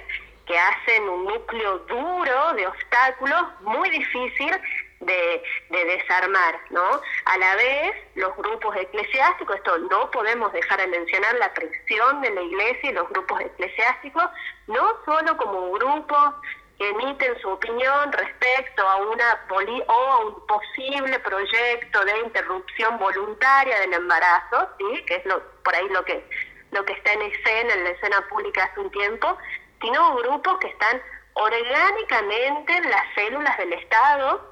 que 0.46 0.59
hacen 0.59 1.09
un 1.09 1.24
núcleo 1.24 1.79
duro 1.88 2.53
de 2.55 2.66
obstáculos 2.66 3.42
muy 3.61 3.88
difícil 3.90 4.53
de, 5.00 5.42
desarmar, 5.70 6.60
¿no? 6.70 7.00
A 7.24 7.38
la 7.38 7.56
vez, 7.56 7.96
los 8.14 8.36
grupos 8.36 8.76
eclesiásticos, 8.76 9.56
esto 9.56 9.78
no 9.78 10.10
podemos 10.10 10.52
dejar 10.52 10.78
de 10.80 10.86
mencionar 10.88 11.34
la 11.36 11.52
presión 11.54 12.20
de 12.20 12.30
la 12.30 12.42
iglesia 12.42 12.90
y 12.90 12.94
los 12.94 13.08
grupos 13.08 13.40
eclesiásticos, 13.40 14.24
no 14.66 14.96
solo 15.04 15.36
como 15.36 15.72
grupos 15.72 16.34
que 16.78 16.88
emiten 16.88 17.38
su 17.40 17.48
opinión 17.48 18.12
respecto 18.12 18.86
a 18.86 18.96
una 18.96 19.46
poli 19.48 19.82
o 19.86 19.92
a 19.92 20.18
un 20.26 20.46
posible 20.46 21.18
proyecto 21.20 22.04
de 22.04 22.18
interrupción 22.20 22.98
voluntaria 22.98 23.80
del 23.80 23.94
embarazo, 23.94 24.68
¿sí? 24.78 25.04
que 25.06 25.16
es 25.16 25.26
lo, 25.26 25.42
por 25.62 25.74
ahí 25.74 25.88
lo 25.88 26.04
que, 26.04 26.24
lo 26.72 26.84
que 26.84 26.92
está 26.92 27.12
en 27.12 27.22
escena, 27.22 27.74
en 27.74 27.84
la 27.84 27.90
escena 27.90 28.26
pública 28.28 28.64
hace 28.64 28.80
un 28.80 28.90
tiempo, 28.90 29.36
sino 29.80 30.16
grupos 30.16 30.58
que 30.58 30.68
están 30.68 31.02
orgánicamente 31.34 32.76
en 32.76 32.90
las 32.90 33.14
células 33.14 33.56
del 33.58 33.72
Estado 33.74 34.49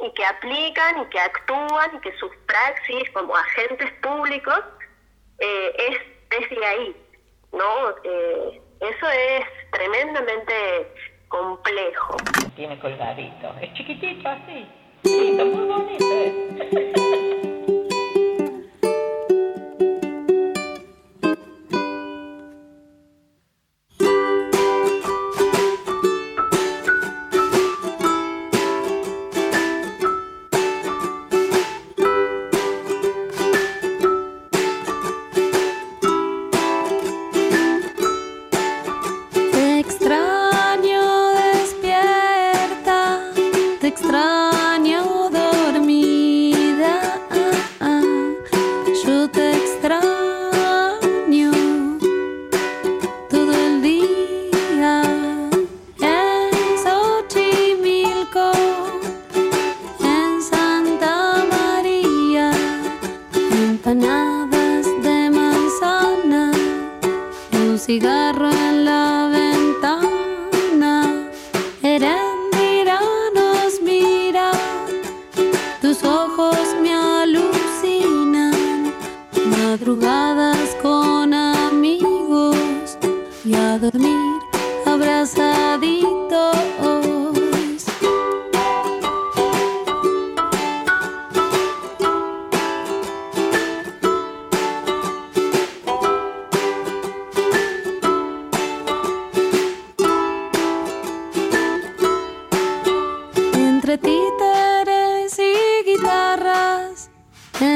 y 0.00 0.10
que 0.12 0.24
aplican 0.24 1.02
y 1.02 1.06
que 1.06 1.20
actúan 1.20 1.96
y 1.96 2.00
que 2.00 2.12
sus 2.18 2.30
praxis 2.46 3.10
como 3.12 3.34
agentes 3.36 3.90
públicos 4.02 4.60
eh, 5.38 5.72
es 5.90 5.98
desde 6.30 6.66
ahí, 6.66 6.96
¿no? 7.52 7.90
Eh, 8.04 8.60
eso 8.80 9.08
es 9.08 9.44
tremendamente 9.72 10.92
complejo. 11.28 12.16
Tiene 12.54 12.78
colgadito, 12.78 13.54
es 13.60 13.72
chiquitito 13.74 14.28
así, 14.28 14.66
lindo, 15.04 15.44
muy 15.46 15.66
bonito. 15.66 16.04
¿eh? 16.04 16.47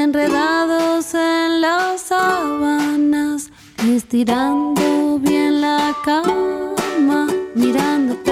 Enredados 0.03 1.13
en 1.13 1.61
las 1.61 2.01
sábanas, 2.01 3.49
estirando 3.87 5.17
bien 5.19 5.61
la 5.61 5.95
cama, 6.03 7.27
mirando 7.55 8.22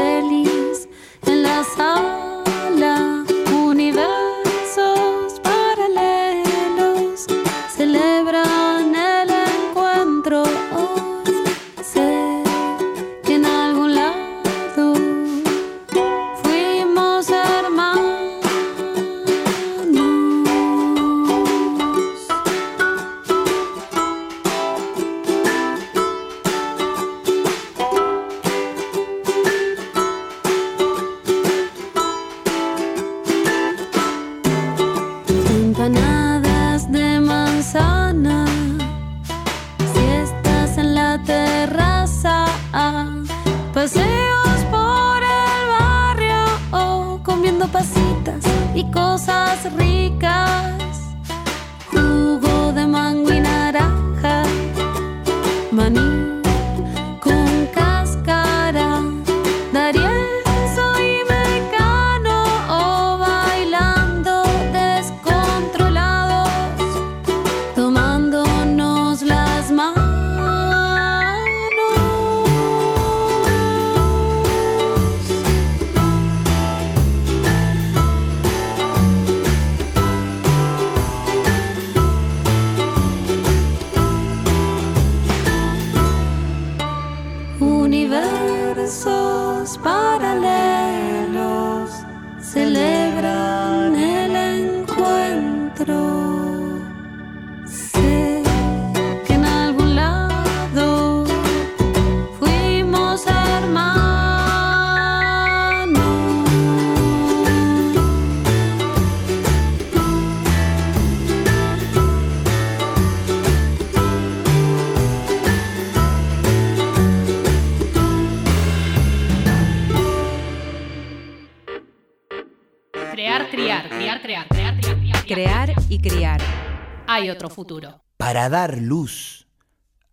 otro 127.31 127.49
futuro. 127.49 128.01
Para 128.17 128.49
dar 128.49 128.77
luz 128.77 129.47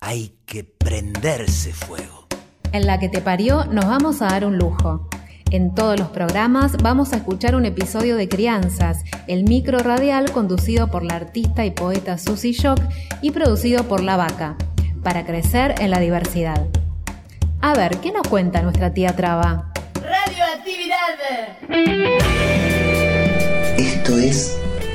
hay 0.00 0.38
que 0.46 0.64
prenderse 0.64 1.72
fuego. 1.72 2.26
En 2.72 2.87
la 2.87 2.98
que 2.98 3.09
te 3.09 3.20
parió 3.20 3.64
nos 3.64 3.87
vamos 3.87 4.22
a 4.22 4.26
dar 4.26 4.44
un 4.44 4.59
lujo. 4.59 5.09
En 5.50 5.74
todos 5.74 5.98
los 5.98 6.09
programas 6.09 6.76
vamos 6.83 7.12
a 7.12 7.16
escuchar 7.16 7.54
un 7.54 7.64
episodio 7.64 8.16
de 8.16 8.28
Crianzas, 8.28 9.02
el 9.26 9.44
micro 9.44 9.78
radial 9.78 10.31
conducido 10.33 10.90
por 10.90 11.02
la 11.02 11.16
artista 11.16 11.64
y 11.64 11.70
poeta 11.70 12.18
Susie 12.18 12.52
Shock 12.52 12.81
y 13.22 13.31
producido 13.31 13.85
por 13.85 14.02
La 14.02 14.16
Vaca, 14.16 14.57
para 15.02 15.24
crecer 15.24 15.74
en 15.78 15.90
la 15.90 16.00
diversidad. 16.00 16.66
A 17.62 17.74
ver, 17.74 17.96
¿qué 17.98 18.12
nos 18.12 18.28
cuenta 18.28 18.61
nuestra 18.61 18.92
tía 18.92 19.16
Traba? 19.16 19.72
Esto 23.78 24.18
es 24.18 24.59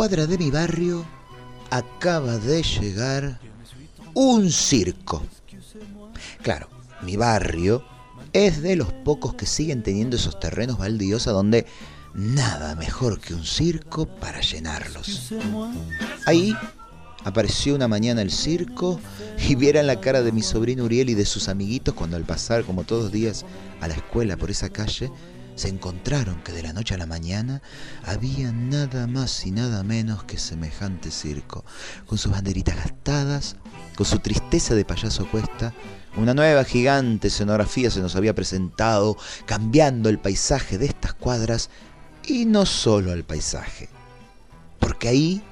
Cuadra 0.00 0.26
de 0.26 0.38
mi 0.38 0.50
barrio 0.50 1.04
acaba 1.68 2.38
de 2.38 2.62
llegar 2.62 3.38
un 4.14 4.50
circo. 4.50 5.22
Claro, 6.40 6.70
mi 7.02 7.18
barrio 7.18 7.84
es 8.32 8.62
de 8.62 8.76
los 8.76 8.90
pocos 8.94 9.34
que 9.34 9.44
siguen 9.44 9.82
teniendo 9.82 10.16
esos 10.16 10.40
terrenos 10.40 10.78
baldíos 10.78 11.26
a 11.26 11.32
donde 11.32 11.66
nada 12.14 12.76
mejor 12.76 13.20
que 13.20 13.34
un 13.34 13.44
circo 13.44 14.06
para 14.06 14.40
llenarlos. 14.40 15.34
Ahí 16.24 16.56
apareció 17.24 17.74
una 17.74 17.86
mañana 17.86 18.22
el 18.22 18.30
circo 18.30 18.98
y 19.46 19.54
vieran 19.54 19.86
la 19.86 20.00
cara 20.00 20.22
de 20.22 20.32
mi 20.32 20.40
sobrino 20.40 20.84
Uriel 20.84 21.10
y 21.10 21.14
de 21.14 21.26
sus 21.26 21.50
amiguitos 21.50 21.92
cuando 21.92 22.16
al 22.16 22.24
pasar 22.24 22.64
como 22.64 22.84
todos 22.84 23.02
los 23.02 23.12
días 23.12 23.44
a 23.82 23.88
la 23.88 23.96
escuela 23.96 24.38
por 24.38 24.50
esa 24.50 24.70
calle 24.70 25.10
se 25.60 25.68
encontraron 25.68 26.42
que 26.42 26.52
de 26.52 26.62
la 26.62 26.72
noche 26.72 26.94
a 26.94 26.98
la 26.98 27.04
mañana 27.04 27.60
había 28.06 28.50
nada 28.50 29.06
más 29.06 29.44
y 29.44 29.50
nada 29.50 29.82
menos 29.82 30.24
que 30.24 30.38
semejante 30.38 31.10
circo, 31.10 31.66
con 32.06 32.16
sus 32.16 32.32
banderitas 32.32 32.76
gastadas, 32.76 33.56
con 33.94 34.06
su 34.06 34.20
tristeza 34.20 34.74
de 34.74 34.86
payaso 34.86 35.28
cuesta, 35.30 35.74
una 36.16 36.32
nueva 36.32 36.64
gigante 36.64 37.28
escenografía 37.28 37.90
se 37.90 38.00
nos 38.00 38.16
había 38.16 38.34
presentado, 38.34 39.18
cambiando 39.44 40.08
el 40.08 40.18
paisaje 40.18 40.78
de 40.78 40.86
estas 40.86 41.12
cuadras, 41.12 41.68
y 42.26 42.46
no 42.46 42.64
solo 42.64 43.12
el 43.12 43.24
paisaje, 43.24 43.90
porque 44.78 45.08
ahí 45.08 45.42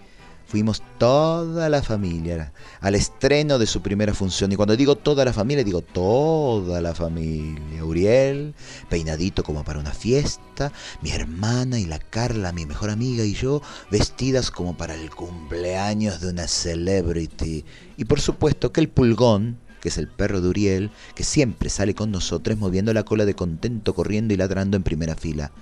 Fuimos 0.49 0.83
toda 0.97 1.69
la 1.69 1.83
familia 1.83 2.55
al 2.81 2.95
estreno 2.95 3.59
de 3.59 3.67
su 3.67 3.83
primera 3.83 4.15
función. 4.15 4.51
Y 4.51 4.57
cuando 4.57 4.79
digo 4.79 4.97
toda 4.97 5.27
la 5.27 5.35
familia, 5.35 5.63
digo 5.63 5.83
toda 5.83 6.81
la 6.81 6.95
familia. 6.95 7.85
Uriel, 7.85 8.55
peinadito 8.89 9.45
como 9.45 9.63
para 9.63 9.79
una 9.79 9.93
fiesta. 9.93 10.73
Mi 11.03 11.11
hermana 11.11 11.79
y 11.79 11.85
la 11.85 11.99
Carla, 11.99 12.53
mi 12.53 12.65
mejor 12.65 12.89
amiga, 12.89 13.25
y 13.25 13.35
yo, 13.35 13.61
vestidas 13.91 14.51
como 14.51 14.75
para 14.75 14.95
el 14.95 15.11
cumpleaños 15.11 16.23
de 16.23 16.31
una 16.31 16.49
celebrity. 16.49 17.67
Y 17.99 18.07
por 18.07 18.23
supuesto 18.23 18.73
que 18.73 18.81
el 18.81 18.89
pulgón, 18.89 19.59
que 19.83 19.91
es 19.91 19.99
el 19.99 20.09
perro 20.09 20.41
de 20.41 20.49
Uriel, 20.49 20.91
que 21.15 21.25
siempre 21.25 21.69
sale 21.69 21.95
con 21.95 22.11
nosotros 22.11 22.57
moviendo 22.57 22.95
la 22.95 23.03
cola 23.03 23.27
de 23.27 23.35
contento, 23.35 23.95
corriendo 23.95 24.33
y 24.33 24.39
ladrando 24.39 24.79
en 24.79 24.83
primera 24.83 25.15
fila. 25.15 25.53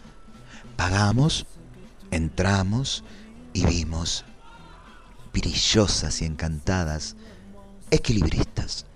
Pagamos, 0.76 1.44
entramos 2.12 3.02
y 3.52 3.66
vimos 3.66 4.24
brillosas 5.40 6.22
y 6.22 6.24
encantadas, 6.24 7.14
equilibristas, 7.90 8.86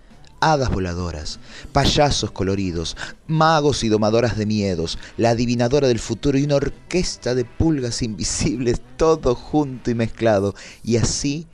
hadas 0.40 0.70
voladoras, 0.70 1.38
payasos 1.72 2.31
coloridos, 2.31 2.96
magos 3.26 3.85
y 3.85 3.88
domadoras 3.88 4.38
de 4.38 4.46
miedos, 4.46 4.98
la 5.18 5.31
adivinadora 5.31 5.87
del 5.87 5.98
futuro 5.98 6.38
y 6.38 6.44
una 6.44 6.57
orquesta 6.57 7.35
de 7.35 7.44
pulgas 7.44 8.00
invisibles, 8.00 8.81
todo 8.96 9.35
junto 9.35 9.90
y 9.90 9.94
mezclado. 9.94 10.55
Y 10.83 10.96
así, 10.96 11.46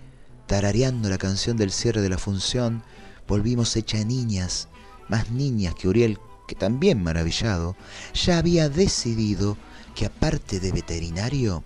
tarareando 0.46 1.10
la 1.10 1.18
canción 1.18 1.56
del 1.56 1.72
cierre 1.72 2.00
de 2.00 2.10
la 2.10 2.18
función, 2.18 2.84
volvimos 3.26 3.74
hecha 3.74 4.04
niñas, 4.04 4.68
más 5.08 5.32
niñas 5.32 5.74
que 5.74 5.88
Uriel, 5.88 6.18
que 6.46 6.54
también 6.54 7.02
maravillado, 7.02 7.76
ya 8.14 8.38
había 8.38 8.68
decidido 8.68 9.56
que 9.96 10.06
aparte 10.06 10.60
de 10.60 10.70
veterinario, 10.70 11.64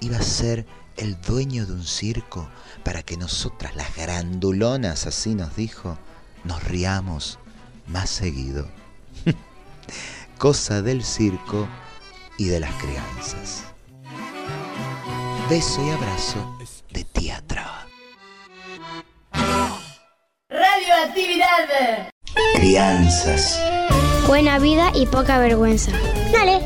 iba 0.00 0.16
a 0.16 0.22
ser 0.22 0.66
el 0.96 1.20
dueño 1.20 1.66
de 1.66 1.72
un 1.72 1.84
circo 1.84 2.48
para 2.84 3.02
que 3.02 3.16
nosotras 3.16 3.76
las 3.76 3.94
grandulonas, 3.96 5.06
así 5.06 5.34
nos 5.34 5.56
dijo, 5.56 5.98
nos 6.44 6.62
riamos 6.64 7.38
más 7.86 8.10
seguido. 8.10 8.68
Cosa 10.38 10.82
del 10.82 11.04
circo 11.04 11.68
y 12.38 12.46
de 12.46 12.60
las 12.60 12.72
crianzas. 12.74 13.64
Beso 15.48 15.84
y 15.86 15.90
abrazo 15.90 16.58
de 16.90 17.04
teatro. 17.04 17.62
Radioactividad. 20.48 22.10
Crianzas. 22.54 23.60
Buena 24.26 24.58
vida 24.58 24.90
y 24.94 25.06
poca 25.06 25.38
vergüenza. 25.38 25.92
Dale. 26.32 26.60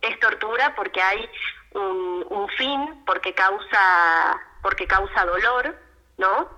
es 0.03 0.18
tortura 0.18 0.75
porque 0.75 1.01
hay 1.01 1.31
un, 1.75 2.27
un 2.29 2.49
fin, 2.49 3.05
porque 3.07 3.33
causa 3.35 4.40
porque 4.66 4.88
causa 4.88 5.24
dolor, 5.24 5.76
¿no? 6.18 6.50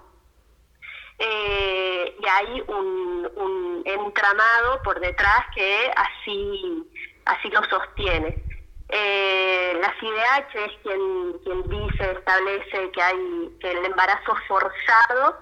Eh, 1.18 2.16
y 2.18 2.26
hay 2.26 2.64
un, 2.66 3.82
entramado 3.84 4.82
por 4.82 4.98
detrás 4.98 5.44
que 5.54 5.92
así, 5.94 6.90
así 7.26 7.50
lo 7.50 7.62
sostiene. 7.64 8.42
Eh, 8.88 9.78
la 9.78 9.92
CIDH 10.00 10.54
es 10.54 10.72
quien, 10.82 11.32
quien 11.44 11.62
dice, 11.68 12.12
establece 12.12 12.90
que 12.92 13.02
hay 13.02 13.56
que 13.60 13.72
el 13.72 13.84
embarazo 13.84 14.34
forzado 14.46 15.38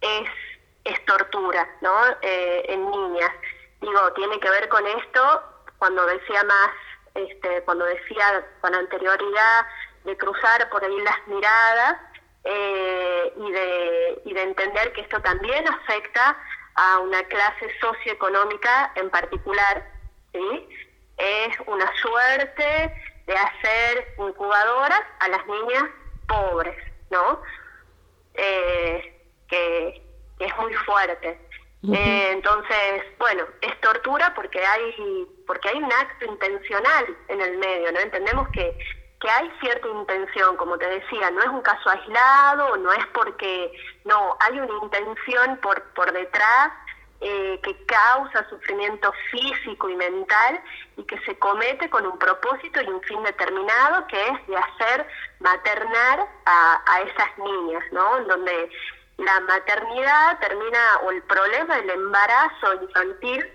es, 0.00 0.30
es 0.84 1.04
tortura, 1.04 1.68
¿no? 1.82 1.94
Eh, 2.22 2.64
en 2.68 2.90
niñas. 2.90 3.32
Digo, 3.82 4.12
tiene 4.14 4.40
que 4.40 4.48
ver 4.48 4.66
con 4.70 4.86
esto 4.86 5.42
cuando 5.76 6.06
decía 6.06 6.42
más, 6.44 6.70
este, 7.14 7.62
cuando 7.64 7.84
decía 7.84 8.46
con 8.62 8.74
anterioridad 8.74 9.66
de 10.08 10.16
cruzar 10.16 10.68
por 10.70 10.82
ahí 10.82 11.00
las 11.02 11.26
miradas 11.26 11.96
eh, 12.44 13.32
y, 13.36 13.52
de, 13.52 14.22
y 14.24 14.32
de 14.32 14.42
entender 14.42 14.92
que 14.94 15.02
esto 15.02 15.20
también 15.20 15.68
afecta 15.68 16.36
a 16.74 16.98
una 17.00 17.22
clase 17.24 17.68
socioeconómica 17.78 18.92
en 18.94 19.10
particular, 19.10 19.86
¿sí? 20.32 20.68
Es 21.18 21.56
una 21.66 21.92
suerte 21.96 22.94
de 23.26 23.34
hacer 23.34 24.14
incubadoras 24.18 25.02
a 25.20 25.28
las 25.28 25.46
niñas 25.46 25.84
pobres, 26.26 26.76
¿no? 27.10 27.42
Eh, 28.34 29.14
que, 29.48 30.02
es 30.38 30.56
muy 30.58 30.72
fuerte. 30.72 31.38
Eh, 31.92 32.30
entonces, 32.32 33.02
bueno, 33.18 33.44
es 33.60 33.80
tortura 33.80 34.32
porque 34.34 34.64
hay 34.64 35.26
porque 35.46 35.68
hay 35.68 35.78
un 35.78 35.92
acto 35.92 36.24
intencional 36.26 37.16
en 37.28 37.40
el 37.40 37.58
medio, 37.58 37.90
¿no? 37.92 38.00
Entendemos 38.00 38.48
que 38.50 38.76
que 39.20 39.28
hay 39.28 39.50
cierta 39.60 39.88
intención, 39.88 40.56
como 40.56 40.78
te 40.78 40.88
decía, 40.88 41.30
no 41.30 41.42
es 41.42 41.48
un 41.48 41.62
caso 41.62 41.90
aislado, 41.90 42.76
no 42.76 42.92
es 42.92 43.06
porque, 43.08 43.72
no, 44.04 44.36
hay 44.40 44.60
una 44.60 44.84
intención 44.84 45.56
por, 45.58 45.82
por 45.94 46.12
detrás 46.12 46.72
eh, 47.20 47.58
que 47.64 47.84
causa 47.86 48.48
sufrimiento 48.48 49.12
físico 49.32 49.88
y 49.88 49.96
mental 49.96 50.60
y 50.96 51.02
que 51.02 51.18
se 51.22 51.36
comete 51.38 51.90
con 51.90 52.06
un 52.06 52.16
propósito 52.16 52.80
y 52.80 52.86
un 52.86 53.02
fin 53.02 53.20
determinado 53.24 54.06
que 54.06 54.22
es 54.28 54.46
de 54.46 54.56
hacer 54.56 55.06
maternar 55.40 56.28
a, 56.46 56.82
a 56.86 57.00
esas 57.00 57.38
niñas, 57.38 57.82
¿no? 57.90 58.18
En 58.18 58.28
donde 58.28 58.70
la 59.16 59.40
maternidad 59.40 60.38
termina, 60.38 60.98
o 61.02 61.10
el 61.10 61.22
problema 61.22 61.76
del 61.78 61.90
embarazo 61.90 62.74
infantil 62.82 63.52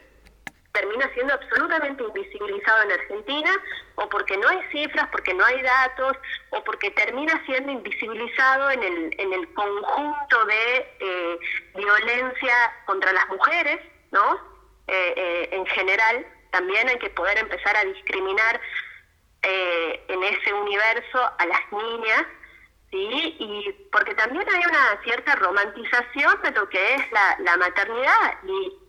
termina 0.73 1.09
siendo 1.13 1.33
absolutamente 1.33 2.03
invisibilizado 2.03 2.83
en 2.83 2.91
Argentina, 2.91 3.51
o 3.95 4.09
porque 4.09 4.37
no 4.37 4.47
hay 4.49 4.59
cifras, 4.71 5.07
porque 5.11 5.33
no 5.33 5.45
hay 5.45 5.61
datos, 5.61 6.17
o 6.49 6.63
porque 6.63 6.91
termina 6.91 7.41
siendo 7.45 7.71
invisibilizado 7.71 8.71
en 8.71 8.83
el, 8.83 9.15
en 9.17 9.33
el 9.33 9.53
conjunto 9.53 10.45
de 10.45 10.95
eh, 10.99 11.39
violencia 11.75 12.55
contra 12.85 13.11
las 13.13 13.27
mujeres, 13.29 13.79
¿no? 14.11 14.53
en 14.85 15.65
general, 15.67 16.27
también 16.51 16.89
hay 16.89 16.99
que 16.99 17.09
poder 17.11 17.37
empezar 17.37 17.75
a 17.77 17.85
discriminar 17.85 18.59
en 19.41 20.23
ese 20.23 20.53
universo 20.53 21.31
a 21.37 21.45
las 21.45 21.71
niñas 21.71 22.25
¿sí? 22.93 23.35
Y 23.39 23.71
porque 23.91 24.13
también 24.13 24.45
hay 24.47 24.61
una 24.69 25.01
cierta 25.03 25.35
romantización 25.35 26.41
de 26.43 26.51
lo 26.51 26.69
que 26.69 26.95
es 26.95 27.11
la, 27.11 27.37
la 27.39 27.57
maternidad 27.57 28.37
y 28.43 28.82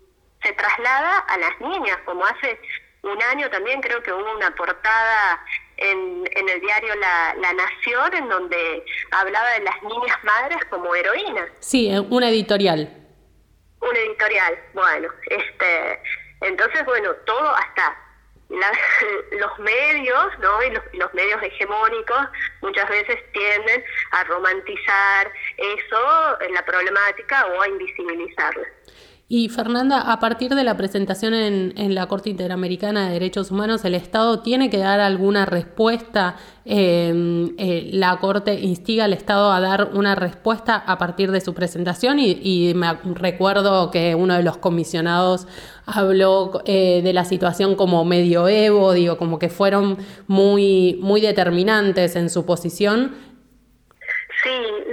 se 0.45 0.53
traslada 0.53 1.18
a 1.18 1.38
las 1.38 1.61
niñas, 1.61 1.99
como 2.05 2.24
hace 2.24 2.61
un 3.03 3.22
año 3.22 3.51
también 3.51 3.80
creo 3.80 4.03
que 4.03 4.12
hubo 4.12 4.34
una 4.34 4.51
portada 4.55 5.45
en, 5.76 6.24
en 6.30 6.49
el 6.49 6.61
diario 6.61 6.95
la, 6.97 7.34
la, 7.34 7.53
Nación 7.53 8.14
en 8.14 8.28
donde 8.28 8.84
hablaba 9.11 9.51
de 9.53 9.61
las 9.61 9.82
niñas 9.82 10.16
madres 10.22 10.64
como 10.70 10.95
heroínas. 10.95 11.49
Sí, 11.61 11.90
eh, 11.90 12.01
una 12.01 12.30
editorial. 12.30 12.88
Una 13.80 13.99
editorial, 13.99 14.59
bueno, 14.72 15.09
este, 15.28 16.01
entonces 16.40 16.84
bueno, 16.86 17.12
todo 17.26 17.55
hasta 17.55 17.99
los 19.38 19.59
medios, 19.59 20.38
¿no? 20.38 20.62
Y 20.62 20.70
los, 20.97 21.14
medios 21.14 21.42
hegemónicos 21.42 22.28
muchas 22.61 22.88
veces 22.88 23.16
tienden 23.32 23.84
a 24.12 24.24
romantizar 24.24 25.32
eso, 25.57 26.40
en 26.40 26.55
la 26.55 26.64
problemática, 26.64 27.47
o 27.47 27.62
a 27.62 27.68
invisibilizarla. 27.68 28.66
Y 29.26 29.48
Fernanda, 29.48 30.12
a 30.12 30.20
partir 30.20 30.54
de 30.54 30.64
la 30.64 30.76
presentación 30.76 31.32
en, 31.32 31.72
en, 31.76 31.94
la 31.94 32.06
Corte 32.08 32.28
Interamericana 32.28 33.06
de 33.06 33.14
Derechos 33.14 33.50
Humanos, 33.50 33.82
¿el 33.86 33.94
Estado 33.94 34.40
tiene 34.40 34.68
que 34.68 34.76
dar 34.76 35.00
alguna 35.00 35.46
respuesta? 35.46 36.36
Em, 36.66 37.54
eh, 37.56 37.88
la 37.94 38.18
Corte 38.20 38.60
instiga 38.60 39.04
al 39.04 39.14
Estado 39.14 39.50
a 39.50 39.60
dar 39.60 39.92
una 39.94 40.14
respuesta 40.14 40.76
a 40.76 40.98
partir 40.98 41.30
de 41.30 41.40
su 41.40 41.54
presentación 41.54 42.18
y, 42.18 42.72
me 42.74 42.92
recuerdo 43.14 43.90
que 43.90 44.14
uno 44.14 44.34
de 44.34 44.42
los 44.42 44.58
comisionados 44.58 45.46
habló 45.86 46.60
eh, 46.66 47.00
de 47.02 47.12
la 47.14 47.24
situación 47.24 47.76
como 47.76 48.04
medioevo, 48.04 48.92
digo, 48.92 49.16
como 49.16 49.38
que 49.38 49.48
fueron 49.48 49.96
muy, 50.26 50.98
muy 51.00 51.22
determinantes 51.22 52.14
en 52.16 52.28
su 52.28 52.44
posición 52.44 53.12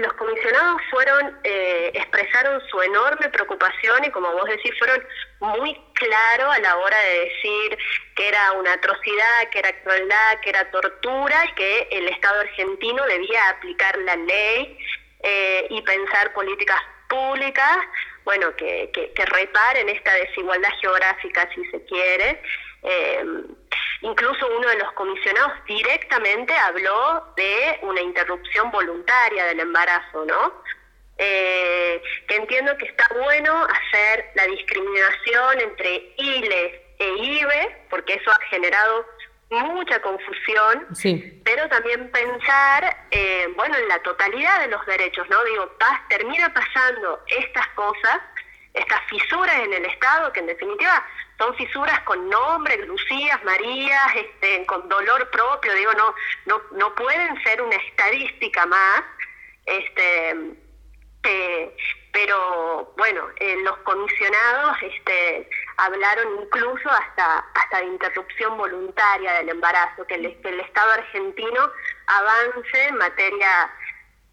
los 0.02 0.14
comisionados 0.14 0.82
fueron, 0.89 1.39
eh, 1.43 1.91
expresaron 1.93 2.62
su 2.70 2.82
enorme 2.82 3.30
preocupación 3.30 4.04
y 4.06 4.10
como 4.12 4.32
vos 4.34 4.45
decís, 4.45 4.72
fueron 4.78 5.06
muy 5.39 5.74
claros 5.93 6.56
a 6.56 6.60
la 6.60 6.78
hora 6.78 6.97
de 6.99 7.20
decir 7.26 7.78
que 8.16 8.28
era 8.28 8.52
una 8.54 8.74
atrocidad, 8.74 9.49
que 9.52 9.60
era 9.60 9.82
crueldad, 9.82 10.39
que 10.41 10.49
era 10.49 10.70
tortura 10.72 11.45
y 11.45 11.54
que 11.56 11.88
el 11.91 12.08
Estado 12.10 12.41
argentino 12.41 13.06
debía 13.06 13.49
aplicar 13.49 13.97
la 13.99 14.16
ley 14.16 14.78
eh, 15.24 15.68
y 15.70 15.82
pensar 15.82 16.34
políticas 16.34 16.82
públicas, 17.08 17.78
bueno, 18.24 18.56
que, 18.56 18.89
que, 18.93 19.12
que 19.14 19.26
reparen 19.26 19.89
esta 19.89 20.14
desigualdad 20.14 20.70
geográfica, 20.82 21.49
si 21.54 21.64
se 21.66 21.84
quiere. 21.86 22.41
Eh, 22.84 23.23
Incluso 24.01 24.47
uno 24.57 24.67
de 24.67 24.77
los 24.77 24.91
comisionados 24.93 25.53
directamente 25.65 26.53
habló 26.55 27.34
de 27.36 27.79
una 27.84 28.01
interrupción 28.01 28.71
voluntaria 28.71 29.45
del 29.45 29.59
embarazo, 29.59 30.25
¿no? 30.25 30.63
Eh, 31.17 32.01
que 32.27 32.36
entiendo 32.36 32.75
que 32.77 32.86
está 32.86 33.07
bueno 33.13 33.63
hacer 33.63 34.32
la 34.34 34.45
discriminación 34.47 35.59
entre 35.59 36.15
ILE 36.17 36.95
e 36.97 37.09
IBE, 37.09 37.86
porque 37.91 38.13
eso 38.13 38.32
ha 38.32 38.39
generado 38.45 39.05
mucha 39.51 40.01
confusión, 40.01 40.88
pero 41.43 41.67
también 41.69 42.09
pensar, 42.09 43.05
eh, 43.11 43.49
bueno, 43.55 43.77
en 43.77 43.88
la 43.88 43.99
totalidad 43.99 44.61
de 44.61 44.69
los 44.69 44.84
derechos, 44.88 45.29
¿no? 45.29 45.43
Digo, 45.43 45.69
paz, 45.77 45.99
termina 46.09 46.51
pasando 46.51 47.19
estas 47.27 47.67
cosas, 47.69 48.19
estas 48.73 49.01
fisuras 49.09 49.59
en 49.59 49.73
el 49.73 49.86
Estado, 49.86 50.32
que 50.34 50.39
en 50.39 50.47
definitiva 50.47 51.05
son 51.42 51.56
fisuras 51.56 52.00
con 52.02 52.30
nombres, 52.30 52.88
Lucías, 52.88 53.44
Marías, 53.44 54.16
este, 54.16 54.64
con 54.68 54.88
dolor 54.88 55.28
propio, 55.32 55.74
digo, 55.74 55.92
no, 55.94 56.14
no, 56.46 56.62
no 56.74 56.94
pueden 56.94 57.42
ser 57.44 57.64
una 57.64 57.76
estadística 57.78 58.68
más, 58.68 59.02
este, 59.66 60.36
eh, 61.24 61.76
pero 62.14 62.94
bueno, 62.96 63.28
eh, 63.39 63.56
los 63.64 63.76
comisionados 63.80 64.78
este, 64.84 65.50
hablaron 65.78 66.44
incluso 66.44 66.89
hasta, 66.89 67.39
hasta 67.56 67.80
de 67.80 67.86
interrupción 67.86 68.56
voluntaria 68.58 69.34
del 69.34 69.50
embarazo, 69.50 70.06
que 70.06 70.16
el, 70.16 70.39
que 70.42 70.50
el 70.50 70.60
Estado 70.60 70.92
argentino 70.92 71.72
avance 72.06 72.86
en 72.88 72.98
materia 72.98 73.72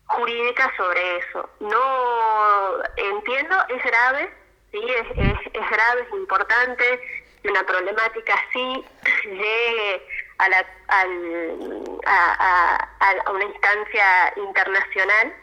jurídica 0.04 0.70
sobre 0.76 1.18
eso. 1.18 1.48
No 1.60 2.82
entiendo, 2.96 3.56
es 3.70 3.82
grave, 3.82 4.30
sí, 4.72 4.80
es, 4.80 5.54
es, 5.54 5.70
grave, 5.70 6.02
es 6.02 6.12
importante 6.12 7.00
que 7.42 7.48
una 7.48 7.64
problemática 7.64 8.34
así 8.34 8.84
llegue 9.24 10.02
a, 10.38 10.48
la, 10.48 10.66
a, 10.88 12.88
a, 13.00 13.30
una 13.30 13.44
instancia 13.44 14.32
internacional. 14.36 15.34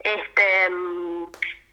Este, 0.00 0.66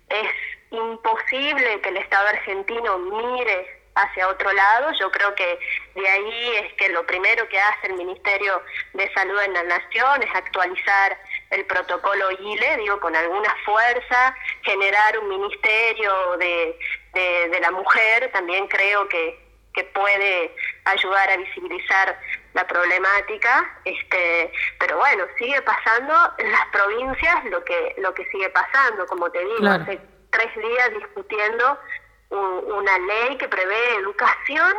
es 0.09 0.31
imposible 0.71 1.81
que 1.81 1.89
el 1.89 1.97
Estado 1.97 2.27
argentino 2.27 2.97
mire 2.97 3.81
hacia 3.95 4.27
otro 4.27 4.51
lado. 4.51 4.91
Yo 4.99 5.11
creo 5.11 5.33
que 5.35 5.59
de 5.95 6.07
ahí 6.07 6.51
es 6.57 6.73
que 6.73 6.89
lo 6.89 7.05
primero 7.05 7.47
que 7.49 7.59
hace 7.59 7.87
el 7.87 7.93
Ministerio 7.93 8.61
de 8.93 9.11
Salud 9.13 9.39
en 9.41 9.53
la 9.53 9.63
Nación 9.63 10.23
es 10.23 10.35
actualizar 10.35 11.17
el 11.51 11.65
protocolo 11.65 12.31
ILE, 12.31 12.77
digo, 12.77 12.99
con 12.99 13.15
alguna 13.15 13.55
fuerza, 13.65 14.35
generar 14.63 15.19
un 15.19 15.29
ministerio 15.29 16.37
de, 16.37 16.77
de, 17.13 17.59
la 17.59 17.71
mujer, 17.71 18.29
también 18.31 18.67
creo 18.67 19.07
que, 19.07 19.39
que 19.73 19.83
puede 19.85 20.55
ayudar 20.85 21.29
a 21.29 21.37
visibilizar 21.37 22.19
la 22.53 22.65
problemática, 22.65 23.79
este, 23.85 24.51
pero 24.79 24.97
bueno, 24.97 25.25
sigue 25.37 25.61
pasando 25.61 26.13
en 26.37 26.51
las 26.51 26.65
provincias 26.67 27.45
lo 27.45 27.63
que, 27.63 27.95
lo 27.97 28.13
que 28.13 28.25
sigue 28.25 28.49
pasando, 28.49 29.05
como 29.07 29.29
te 29.29 29.39
digo, 29.39 29.67
hace 29.67 29.99
tres 30.31 30.55
días 30.55 30.89
discutiendo 30.93 31.79
una 32.29 32.97
ley 32.99 33.37
que 33.37 33.47
prevé 33.47 33.95
educación 33.95 34.73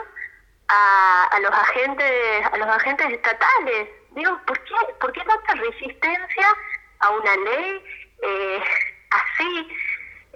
a, 0.69 1.29
a 1.31 1.41
los 1.41 1.51
agentes, 1.51 2.47
a 2.53 2.57
los 2.57 2.69
agentes 2.69 3.13
estatales, 3.13 3.89
Digo, 4.17 4.41
¿por 4.47 4.59
qué, 4.65 4.75
¿por 4.99 5.13
qué 5.13 5.21
tanta 5.21 5.55
resistencia 5.57 6.47
a 7.01 7.11
una 7.11 7.37
ley 7.37 7.85
eh, 8.23 8.63
así? 9.11 9.69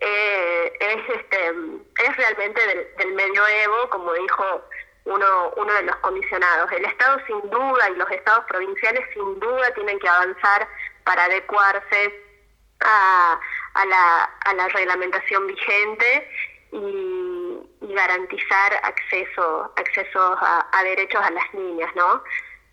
Eh, 0.02 0.72
es, 0.80 1.16
este, 1.16 1.48
es 2.04 2.16
realmente 2.16 2.88
del, 2.98 3.14
medioevo, 3.14 3.88
como 3.88 4.12
dijo 4.12 4.64
uno, 5.06 5.52
uno 5.56 5.72
de 5.72 5.82
los 5.84 5.96
comisionados. 5.96 6.70
El 6.72 6.84
Estado 6.84 7.20
sin 7.26 7.40
duda 7.48 7.88
y 7.88 7.96
los 7.96 8.10
estados 8.10 8.44
provinciales 8.44 9.02
sin 9.14 9.40
duda 9.40 9.72
tienen 9.72 9.98
que 9.98 10.08
avanzar 10.08 10.68
para 11.04 11.24
adecuarse 11.24 12.22
a, 12.80 13.40
a, 13.74 13.84
la, 13.86 14.24
a 14.44 14.54
la 14.54 14.68
reglamentación 14.68 15.46
vigente 15.46 16.28
y, 16.72 17.58
y 17.80 17.94
garantizar 17.94 18.74
acceso, 18.82 19.72
acceso 19.76 20.36
a, 20.38 20.68
a 20.70 20.84
derechos 20.84 21.22
a 21.22 21.30
las 21.30 21.54
niñas, 21.54 21.90
¿no? 21.96 22.22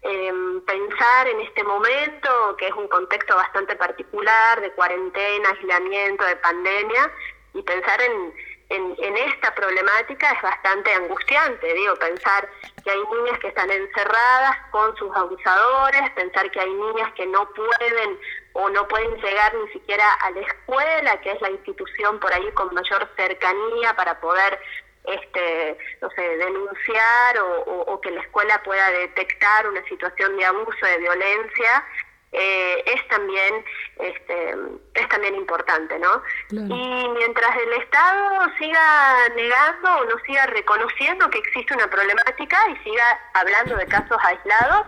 Eh, 0.02 0.34
pensar 0.66 1.28
en 1.28 1.42
este 1.42 1.64
momento, 1.64 2.56
que 2.58 2.68
es 2.68 2.74
un 2.74 2.88
contexto 2.88 3.36
bastante 3.36 3.76
particular 3.76 4.62
de 4.62 4.72
cuarentena, 4.72 5.50
aislamiento, 5.50 6.24
de 6.26 6.36
pandemia, 6.38 7.12
y 7.54 7.62
pensar 7.64 8.00
en, 8.02 8.34
en, 8.70 9.18
esta 9.18 9.54
problemática 9.56 10.32
es 10.32 10.42
bastante 10.42 10.94
angustiante, 10.94 11.74
digo, 11.74 11.96
pensar 11.96 12.50
que 12.84 12.92
hay 12.92 13.00
niñas 13.00 13.40
que 13.40 13.48
están 13.48 13.72
encerradas 13.72 14.58
con 14.72 14.96
sus 14.98 15.16
abusadores, 15.16 16.10
pensar 16.12 16.52
que 16.52 16.60
hay 16.60 16.74
niñas 16.74 17.12
que 17.14 17.26
no 17.26 17.50
pueden 17.54 18.20
o 18.54 18.70
no 18.70 18.88
pueden 18.88 19.16
llegar 19.22 19.54
ni 19.56 19.72
siquiera 19.72 20.06
a 20.22 20.32
la 20.32 20.42
escuela, 20.42 21.22
que 21.22 21.32
es 21.32 21.42
la 21.42 21.52
institución 21.52 22.20
por 22.20 22.34
ahí 22.34 22.52
con 22.52 22.74
mayor 22.74 23.10
cercanía 23.16 23.96
para 23.96 24.20
poder 24.20 24.60
este, 25.08 25.78
no 26.02 26.10
sé, 26.12 26.22
denunciar 26.22 27.38
o, 27.40 28.00
que 28.02 28.12
la 28.12 28.22
escuela 28.22 28.62
pueda 28.64 28.90
detectar 28.92 29.68
una 29.68 29.84
situación 29.86 30.38
de 30.38 30.46
abuso, 30.46 30.86
de 30.86 30.98
violencia, 31.00 31.86
eh, 32.32 32.84
es 32.86 33.08
también 33.08 33.66
este, 34.00 34.56
es 34.94 35.10
también 35.10 35.36
importante, 35.36 35.98
¿no? 35.98 36.22
Y 36.52 37.10
mientras 37.10 37.56
el 37.56 37.74
Estado 37.82 38.46
siga 38.60 39.30
negando 39.30 39.96
o 39.96 40.06
no 40.06 40.20
siga 40.26 40.46
reconociendo 40.48 41.30
que 41.30 41.40
existe 41.40 41.74
una 41.74 41.88
problemática 41.88 42.58
y 42.70 42.84
siga 42.84 43.20
hablando 43.34 43.78
de 43.78 43.88
casos 43.88 44.18
aislados, 44.22 44.88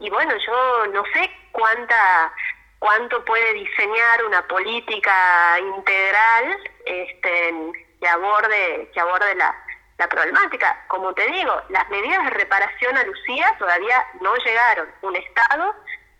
y 0.00 0.10
bueno, 0.10 0.34
yo 0.44 0.86
no 0.88 1.04
sé 1.14 1.30
cuánta 1.52 2.32
cuánto 2.78 3.24
puede 3.24 3.54
diseñar 3.54 4.24
una 4.24 4.46
política 4.46 5.58
integral 5.60 6.58
este, 6.84 7.54
que 8.00 8.08
aborde, 8.08 8.90
que 8.92 9.00
aborde 9.00 9.34
la, 9.34 9.54
la 9.98 10.08
problemática. 10.08 10.84
Como 10.88 11.12
te 11.14 11.26
digo, 11.26 11.62
las 11.68 11.88
medidas 11.88 12.24
de 12.24 12.30
reparación 12.30 12.96
a 12.96 13.04
Lucía 13.04 13.54
todavía 13.58 14.06
no 14.20 14.34
llegaron. 14.36 14.88
Un 15.02 15.16
Estado 15.16 15.74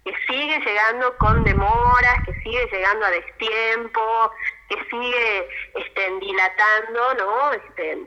que 0.05 0.15
sigue 0.29 0.59
llegando 0.61 1.17
con 1.19 1.43
demoras, 1.43 2.17
que 2.25 2.33
sigue 2.43 2.69
llegando 2.71 3.07
a 3.07 3.11
destiempo, 3.11 4.31
que 4.69 4.77
sigue 4.89 5.49
este, 5.75 6.11
dilatando 6.21 7.15
¿no? 7.15 7.53
este, 7.53 8.07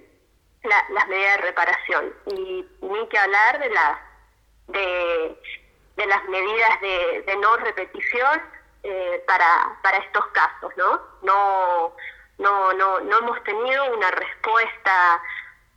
las 0.64 1.08
medidas 1.08 1.38
de 1.38 1.44
reparación. 1.44 2.14
Y 2.28 2.66
ni 2.82 3.08
que 3.10 3.18
hablar 3.18 3.60
de 3.60 3.70
las 3.70 3.98
de, 4.68 5.42
de 5.98 6.06
las 6.06 6.24
medidas 6.26 6.82
de, 6.82 7.24
de 7.26 7.36
no 7.38 7.58
repetición 7.58 8.42
eh, 8.84 9.24
para, 9.28 9.78
para 9.84 9.98
estos 9.98 10.26
casos, 10.28 10.72
¿no? 10.78 11.02
No, 11.24 11.96
no, 12.40 12.74
no, 12.74 13.00
no 13.02 13.18
hemos 13.20 13.44
tenido 13.44 13.96
una 13.96 14.12
respuesta 14.12 15.22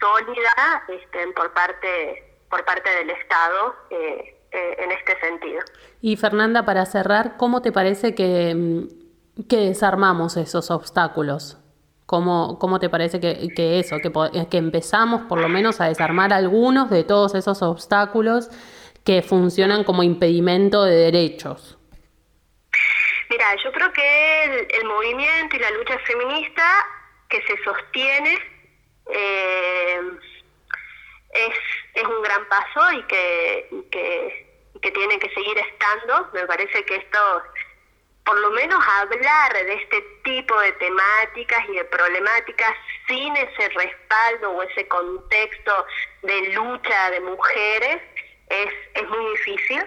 sólida 0.00 0.84
este, 0.88 1.28
por 1.32 1.52
parte 1.52 2.32
por 2.52 2.66
parte 2.66 2.90
del 2.90 3.08
Estado 3.08 3.74
eh, 3.88 4.38
eh, 4.52 4.76
en 4.78 4.92
este 4.92 5.18
sentido. 5.20 5.60
Y 6.02 6.16
Fernanda, 6.16 6.66
para 6.66 6.84
cerrar, 6.84 7.38
¿cómo 7.38 7.62
te 7.62 7.72
parece 7.72 8.14
que, 8.14 8.54
mm, 8.54 9.44
que 9.48 9.56
desarmamos 9.56 10.36
esos 10.36 10.70
obstáculos? 10.70 11.56
¿Cómo, 12.04 12.58
cómo 12.58 12.78
te 12.78 12.90
parece 12.90 13.20
que, 13.20 13.48
que 13.56 13.78
eso, 13.80 13.96
que, 14.02 14.12
que 14.50 14.58
empezamos 14.58 15.22
por 15.22 15.40
lo 15.40 15.48
menos 15.48 15.80
a 15.80 15.86
desarmar 15.86 16.34
algunos 16.34 16.90
de 16.90 17.04
todos 17.04 17.34
esos 17.34 17.62
obstáculos 17.62 18.50
que 19.02 19.22
funcionan 19.22 19.82
como 19.82 20.02
impedimento 20.02 20.84
de 20.84 20.94
derechos? 20.94 21.78
Mira, 23.33 23.55
yo 23.64 23.72
creo 23.72 23.91
que 23.95 24.45
el, 24.45 24.68
el 24.72 24.85
movimiento 24.85 25.57
y 25.57 25.59
la 25.59 25.70
lucha 25.70 25.99
feminista 26.01 26.87
que 27.30 27.41
se 27.47 27.57
sostiene 27.64 28.39
eh, 29.11 30.01
es, 31.30 31.55
es 31.95 32.05
un 32.05 32.20
gran 32.20 32.47
paso 32.47 32.93
y 32.93 33.03
que, 33.05 34.49
que 34.83 34.91
tiene 34.91 35.18
que 35.18 35.30
seguir 35.30 35.57
estando. 35.57 36.28
Me 36.35 36.47
parece 36.47 36.85
que 36.85 36.97
esto, 36.97 37.43
por 38.26 38.39
lo 38.39 38.51
menos 38.51 38.85
hablar 39.01 39.55
de 39.55 39.74
este 39.76 40.03
tipo 40.24 40.61
de 40.61 40.72
temáticas 40.72 41.64
y 41.70 41.76
de 41.76 41.85
problemáticas 41.87 42.74
sin 43.09 43.35
ese 43.35 43.66
respaldo 43.70 44.51
o 44.51 44.62
ese 44.62 44.87
contexto 44.89 45.87
de 46.20 46.53
lucha 46.53 47.11
de 47.12 47.20
mujeres 47.20 48.03
es, 48.51 48.74
es 48.93 49.09
muy 49.09 49.30
difícil. 49.30 49.87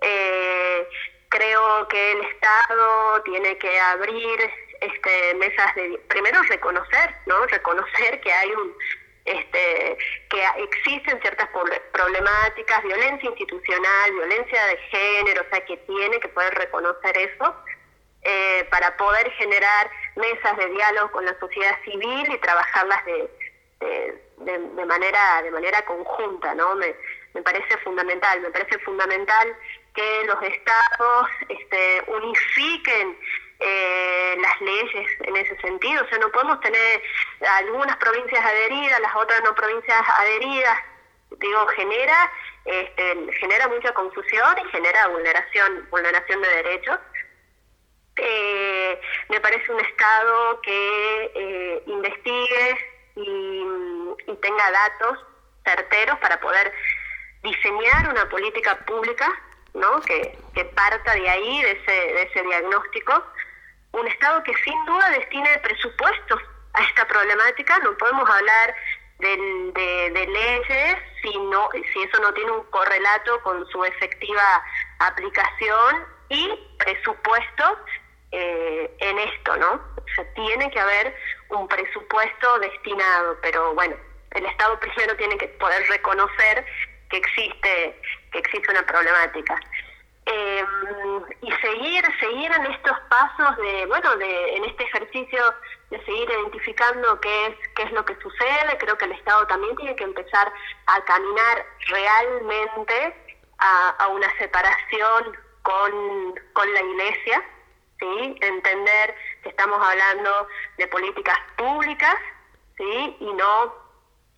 Eh, 0.00 0.88
creo 1.28 1.88
que 1.88 2.12
el 2.12 2.20
Estado 2.24 3.22
tiene 3.22 3.56
que 3.58 3.78
abrir 3.80 4.50
este, 4.80 5.34
mesas 5.34 5.74
de 5.74 5.98
primero 6.08 6.42
reconocer, 6.42 7.14
¿no? 7.26 7.46
Reconocer 7.46 8.20
que 8.20 8.32
hay 8.32 8.50
un 8.52 8.74
este, 9.24 9.98
que 10.30 10.42
existen 10.56 11.20
ciertas 11.20 11.48
problemáticas, 11.92 12.82
violencia 12.82 13.28
institucional, 13.28 14.12
violencia 14.12 14.66
de 14.66 14.76
género, 14.78 15.42
o 15.42 15.50
sea, 15.50 15.64
que 15.66 15.76
tiene 15.76 16.18
que 16.18 16.28
poder 16.28 16.54
reconocer 16.54 17.18
eso 17.18 17.54
eh, 18.22 18.66
para 18.70 18.96
poder 18.96 19.30
generar 19.32 19.90
mesas 20.16 20.56
de 20.56 20.68
diálogo 20.68 21.10
con 21.10 21.26
la 21.26 21.38
sociedad 21.38 21.76
civil 21.84 22.32
y 22.32 22.38
trabajarlas 22.38 23.04
de, 23.04 23.30
de, 23.80 24.58
de, 24.58 24.86
manera 24.86 25.42
de 25.42 25.50
manera 25.50 25.84
conjunta, 25.84 26.54
¿no? 26.54 26.74
Me, 26.76 26.94
me 27.34 27.42
parece 27.42 27.76
fundamental, 27.78 28.40
me 28.40 28.50
parece 28.50 28.78
fundamental 28.78 29.56
que 29.98 30.24
los 30.26 30.40
estados 30.42 31.28
este, 31.48 32.04
unifiquen 32.06 33.18
eh, 33.58 34.36
las 34.40 34.60
leyes 34.60 35.10
en 35.24 35.36
ese 35.36 35.56
sentido. 35.60 36.04
O 36.04 36.08
sea, 36.08 36.18
no 36.18 36.30
podemos 36.30 36.60
tener 36.60 37.02
algunas 37.40 37.96
provincias 37.96 38.44
adheridas, 38.44 39.00
las 39.00 39.16
otras 39.16 39.42
no 39.42 39.54
provincias 39.56 40.00
adheridas. 40.18 40.78
Digo, 41.30 41.66
genera 41.68 42.30
este, 42.64 43.32
genera 43.40 43.66
mucha 43.68 43.92
confusión 43.92 44.58
y 44.64 44.70
genera 44.70 45.08
vulneración 45.08 45.88
vulneración 45.90 46.42
de 46.42 46.48
derechos. 46.48 46.98
Eh, 48.16 49.00
me 49.30 49.40
parece 49.40 49.72
un 49.72 49.80
Estado 49.80 50.60
que 50.60 51.32
eh, 51.34 51.82
investigue 51.86 52.78
y, 53.16 53.64
y 54.26 54.36
tenga 54.36 54.70
datos 54.70 55.18
certeros 55.64 56.18
para 56.18 56.38
poder 56.38 56.72
diseñar 57.42 58.10
una 58.10 58.28
política 58.28 58.76
pública 58.86 59.28
¿no? 59.74 60.00
que, 60.00 60.38
que 60.54 60.64
parta 60.64 61.14
de 61.14 61.28
ahí, 61.28 61.62
de 61.62 61.70
ese, 61.72 61.92
de 61.92 62.22
ese 62.22 62.42
diagnóstico 62.42 63.24
un 63.92 64.06
Estado 64.06 64.42
que 64.42 64.54
sin 64.64 64.84
duda 64.84 65.10
destine 65.10 65.58
presupuestos 65.58 66.40
a 66.74 66.82
esta 66.82 67.06
problemática. 67.06 67.78
No 67.78 67.96
podemos 67.96 68.28
hablar 68.28 68.74
de, 69.18 70.26
leyes 70.28 70.96
si, 71.22 71.36
no, 71.38 71.68
si 71.72 72.02
eso 72.02 72.20
no 72.20 72.32
tiene 72.34 72.52
un 72.52 72.64
correlato 72.64 73.42
con 73.42 73.66
su 73.68 73.84
efectiva 73.84 74.64
aplicación 75.00 76.04
y 76.28 76.52
presupuesto 76.78 77.78
eh, 78.30 78.94
en 78.98 79.18
esto, 79.18 79.56
¿no? 79.56 79.72
O 79.72 80.14
sea, 80.14 80.34
tiene 80.34 80.70
que 80.70 80.78
haber 80.78 81.16
un 81.48 81.66
presupuesto 81.66 82.58
destinado, 82.60 83.38
pero 83.40 83.74
bueno, 83.74 83.96
el 84.32 84.44
Estado 84.44 84.78
primero 84.78 85.16
tiene 85.16 85.38
que 85.38 85.48
poder 85.48 85.88
reconocer 85.88 86.64
que 87.08 87.16
existe 87.16 88.00
que 88.32 88.38
existe 88.38 88.70
una 88.70 88.84
problemática. 88.86 89.58
Eh, 90.30 90.64
y 91.40 91.50
seguir 91.52 92.04
seguir 92.20 92.52
en 92.52 92.66
estos 92.66 92.98
pasos 93.08 93.56
de 93.56 93.86
bueno 93.86 94.14
de 94.16 94.56
en 94.56 94.64
este 94.66 94.84
ejercicio 94.84 95.54
de 95.88 96.04
seguir 96.04 96.28
identificando 96.28 97.18
qué 97.20 97.46
es 97.46 97.54
qué 97.74 97.84
es 97.84 97.92
lo 97.92 98.04
que 98.04 98.14
sucede. 98.16 98.76
Creo 98.78 98.98
que 98.98 99.06
el 99.06 99.12
Estado 99.12 99.46
también 99.46 99.74
tiene 99.76 99.96
que 99.96 100.04
empezar 100.04 100.52
a 100.86 101.00
caminar 101.04 101.64
realmente 101.86 103.14
a, 103.58 103.88
a 103.98 104.08
una 104.08 104.30
separación 104.38 105.36
con, 105.62 106.40
con 106.52 106.74
la 106.74 106.82
Iglesia 106.82 107.42
sí 107.98 108.36
entender 108.40 109.14
que 109.42 109.48
estamos 109.48 109.80
hablando 109.84 110.48
de 110.76 110.86
políticas 110.88 111.38
públicas 111.56 112.16
sí 112.76 113.16
y 113.20 113.32
no 113.32 113.74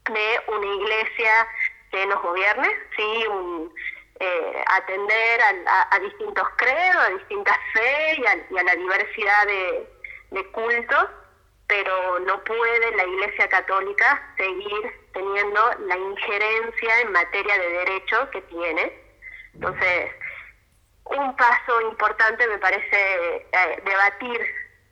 de 0.05 0.43
una 0.49 0.67
Iglesia 0.67 1.49
que 1.91 2.07
nos 2.07 2.23
gobierne 2.23 2.69
sí 2.97 3.27
un 3.29 3.73
eh, 4.23 4.65
atender 4.67 5.41
a, 5.67 5.99
distintos 5.99 6.47
credos, 6.57 6.97
a 6.97 7.09
distintas 7.09 7.57
fe 7.73 8.17
y 8.19 8.27
a, 8.27 8.63
la 8.63 8.75
diversidad 8.77 9.47
de, 9.47 10.47
cultos, 10.53 11.07
pero 11.67 12.19
no 12.21 12.43
puede 12.45 12.97
la 12.97 13.05
Iglesia 13.05 13.49
Católica 13.49 14.35
seguir 14.37 15.09
teniendo 15.13 15.73
la 15.87 15.97
injerencia 15.97 17.01
en 17.01 17.13
materia 17.13 17.59
de 17.59 17.69
derecho 17.71 18.31
que 18.31 18.43
tiene. 18.43 18.93
Entonces, 19.55 20.11
un 21.05 21.37
paso 21.37 21.81
importante 21.81 22.47
me 22.47 22.59
parece 22.59 23.37
eh, 23.53 23.83
debatir 23.85 24.41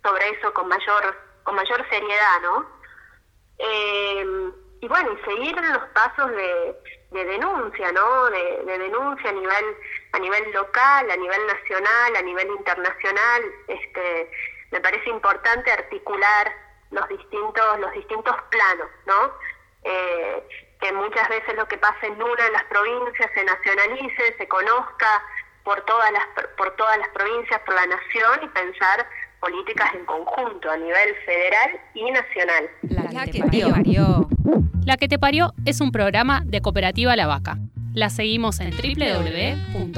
sobre 0.03 0.31
eso 0.31 0.53
con 0.55 0.69
mayor 0.69 1.17
con 1.45 1.55
mayor 1.55 1.89
seriedad, 1.89 2.41
¿no? 2.43 2.67
Eh, 3.59 4.51
y 4.81 4.89
bueno, 4.89 5.11
y 5.13 5.25
seguir 5.25 5.57
los 5.57 5.85
pasos 5.93 6.31
de, 6.31 6.77
de 7.11 7.25
denuncia, 7.25 7.93
¿no? 7.93 8.27
De, 8.27 8.79
denuncia 8.79 9.31
a 9.31 9.33
nivel 9.33 9.65
a 10.13 10.19
nivel 10.19 10.53
local, 10.53 11.11
a 11.11 11.17
nivel 11.17 11.47
nacional, 11.47 12.17
a 12.17 12.23
nivel 12.23 12.49
internacional. 12.49 13.43
Este, 13.67 14.31
me 14.71 14.81
parece 14.81 15.11
importante 15.11 15.71
articular 15.71 16.53
los 16.91 17.09
distintos 17.09 17.81
los 17.81 17.93
distintos 17.93 18.37
planos, 18.51 18.89
¿no? 19.07 19.33
Eh, 19.85 20.49
que 20.81 20.93
muchas 20.93 21.29
veces 21.29 21.57
lo 21.57 21.67
que 21.67 21.79
pasa 21.79 22.07
en 22.07 22.23
una 22.23 22.45
de 22.45 22.51
las 22.53 22.65
provincias 22.65 23.31
se 23.35 23.45
nacionalice, 23.45 24.37
se 24.39 24.49
conozca 24.49 25.23
por 25.65 25.81
todas 25.83 26.13
las 26.13 26.25
por 26.57 26.71
todas 26.77 26.99
las 26.99 27.09
provincias, 27.09 27.61
por 27.63 27.75
la 27.75 27.87
nación 27.87 28.41
y 28.43 28.49
pensar 28.49 29.07
políticas 29.41 29.95
en 29.95 30.05
conjunto 30.05 30.71
a 30.71 30.77
nivel 30.77 31.15
federal 31.25 31.81
y 31.95 32.11
nacional. 32.11 32.71
La, 32.83 33.25
que 33.27 33.41
parió. 33.71 34.29
La 34.89 34.97
que 34.97 35.07
te 35.07 35.19
parió 35.19 35.53
es 35.67 35.83
un 35.83 35.93
programa 35.93 36.43
de 36.47 36.63
Cooperativa 36.63 37.15
La 37.15 37.27
Vaca. 37.27 37.59
La 37.93 38.09
seguimos 38.09 38.59
en 38.59 38.71
www.lavaca.org. 38.71 39.93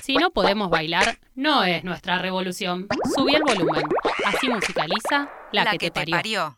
Si 0.00 0.14
no 0.14 0.30
podemos 0.30 0.70
bailar, 0.70 1.18
no 1.34 1.64
es 1.64 1.82
nuestra 1.82 2.18
revolución. 2.18 2.86
Subí 3.16 3.34
el 3.34 3.42
volumen. 3.42 3.82
Así 4.26 4.48
musicaliza 4.48 5.28
La, 5.50 5.76
que, 5.76 5.90
te, 5.90 6.06
parió. 6.06 6.54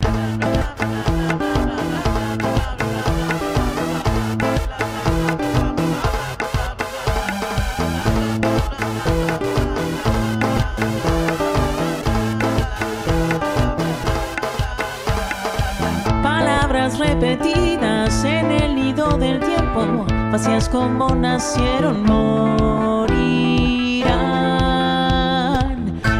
repetidas 17.21 18.25
en 18.25 18.51
el 18.53 18.75
nido 18.77 19.19
del 19.19 19.41
tiempo, 19.41 20.07
vacías 20.31 20.69
como 20.69 21.15
nacieron, 21.17 22.05
morirán. 22.05 23.19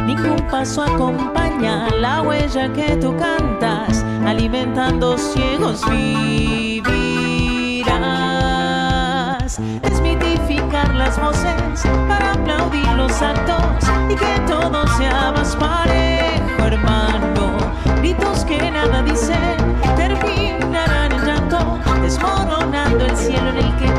Ningún 0.05 0.45
paso 0.51 0.83
acompaña 0.83 1.87
la 1.99 2.21
huella 2.21 2.73
que 2.73 2.97
tú 2.97 3.15
cantas, 3.15 4.03
alimentando 4.25 5.17
ciegos 5.17 5.81
vivirás. 5.89 6.89
Desmitificar 9.81 10.93
las 10.95 11.17
voces 11.21 11.87
para 12.09 12.33
aplaudir 12.33 12.87
los 12.97 13.21
actos 13.21 13.87
y 14.09 14.15
que 14.15 14.39
todo 14.47 14.85
sea 14.97 15.31
más 15.31 15.55
parejo, 15.55 16.63
hermano. 16.65 17.57
Gritos 18.01 18.43
que 18.43 18.69
nada 18.71 19.01
dicen 19.01 19.78
desmoronando 22.01 23.05
el 23.05 23.15
cielo 23.15 23.49
en 23.49 23.57
el 23.57 23.75
que 23.77 23.98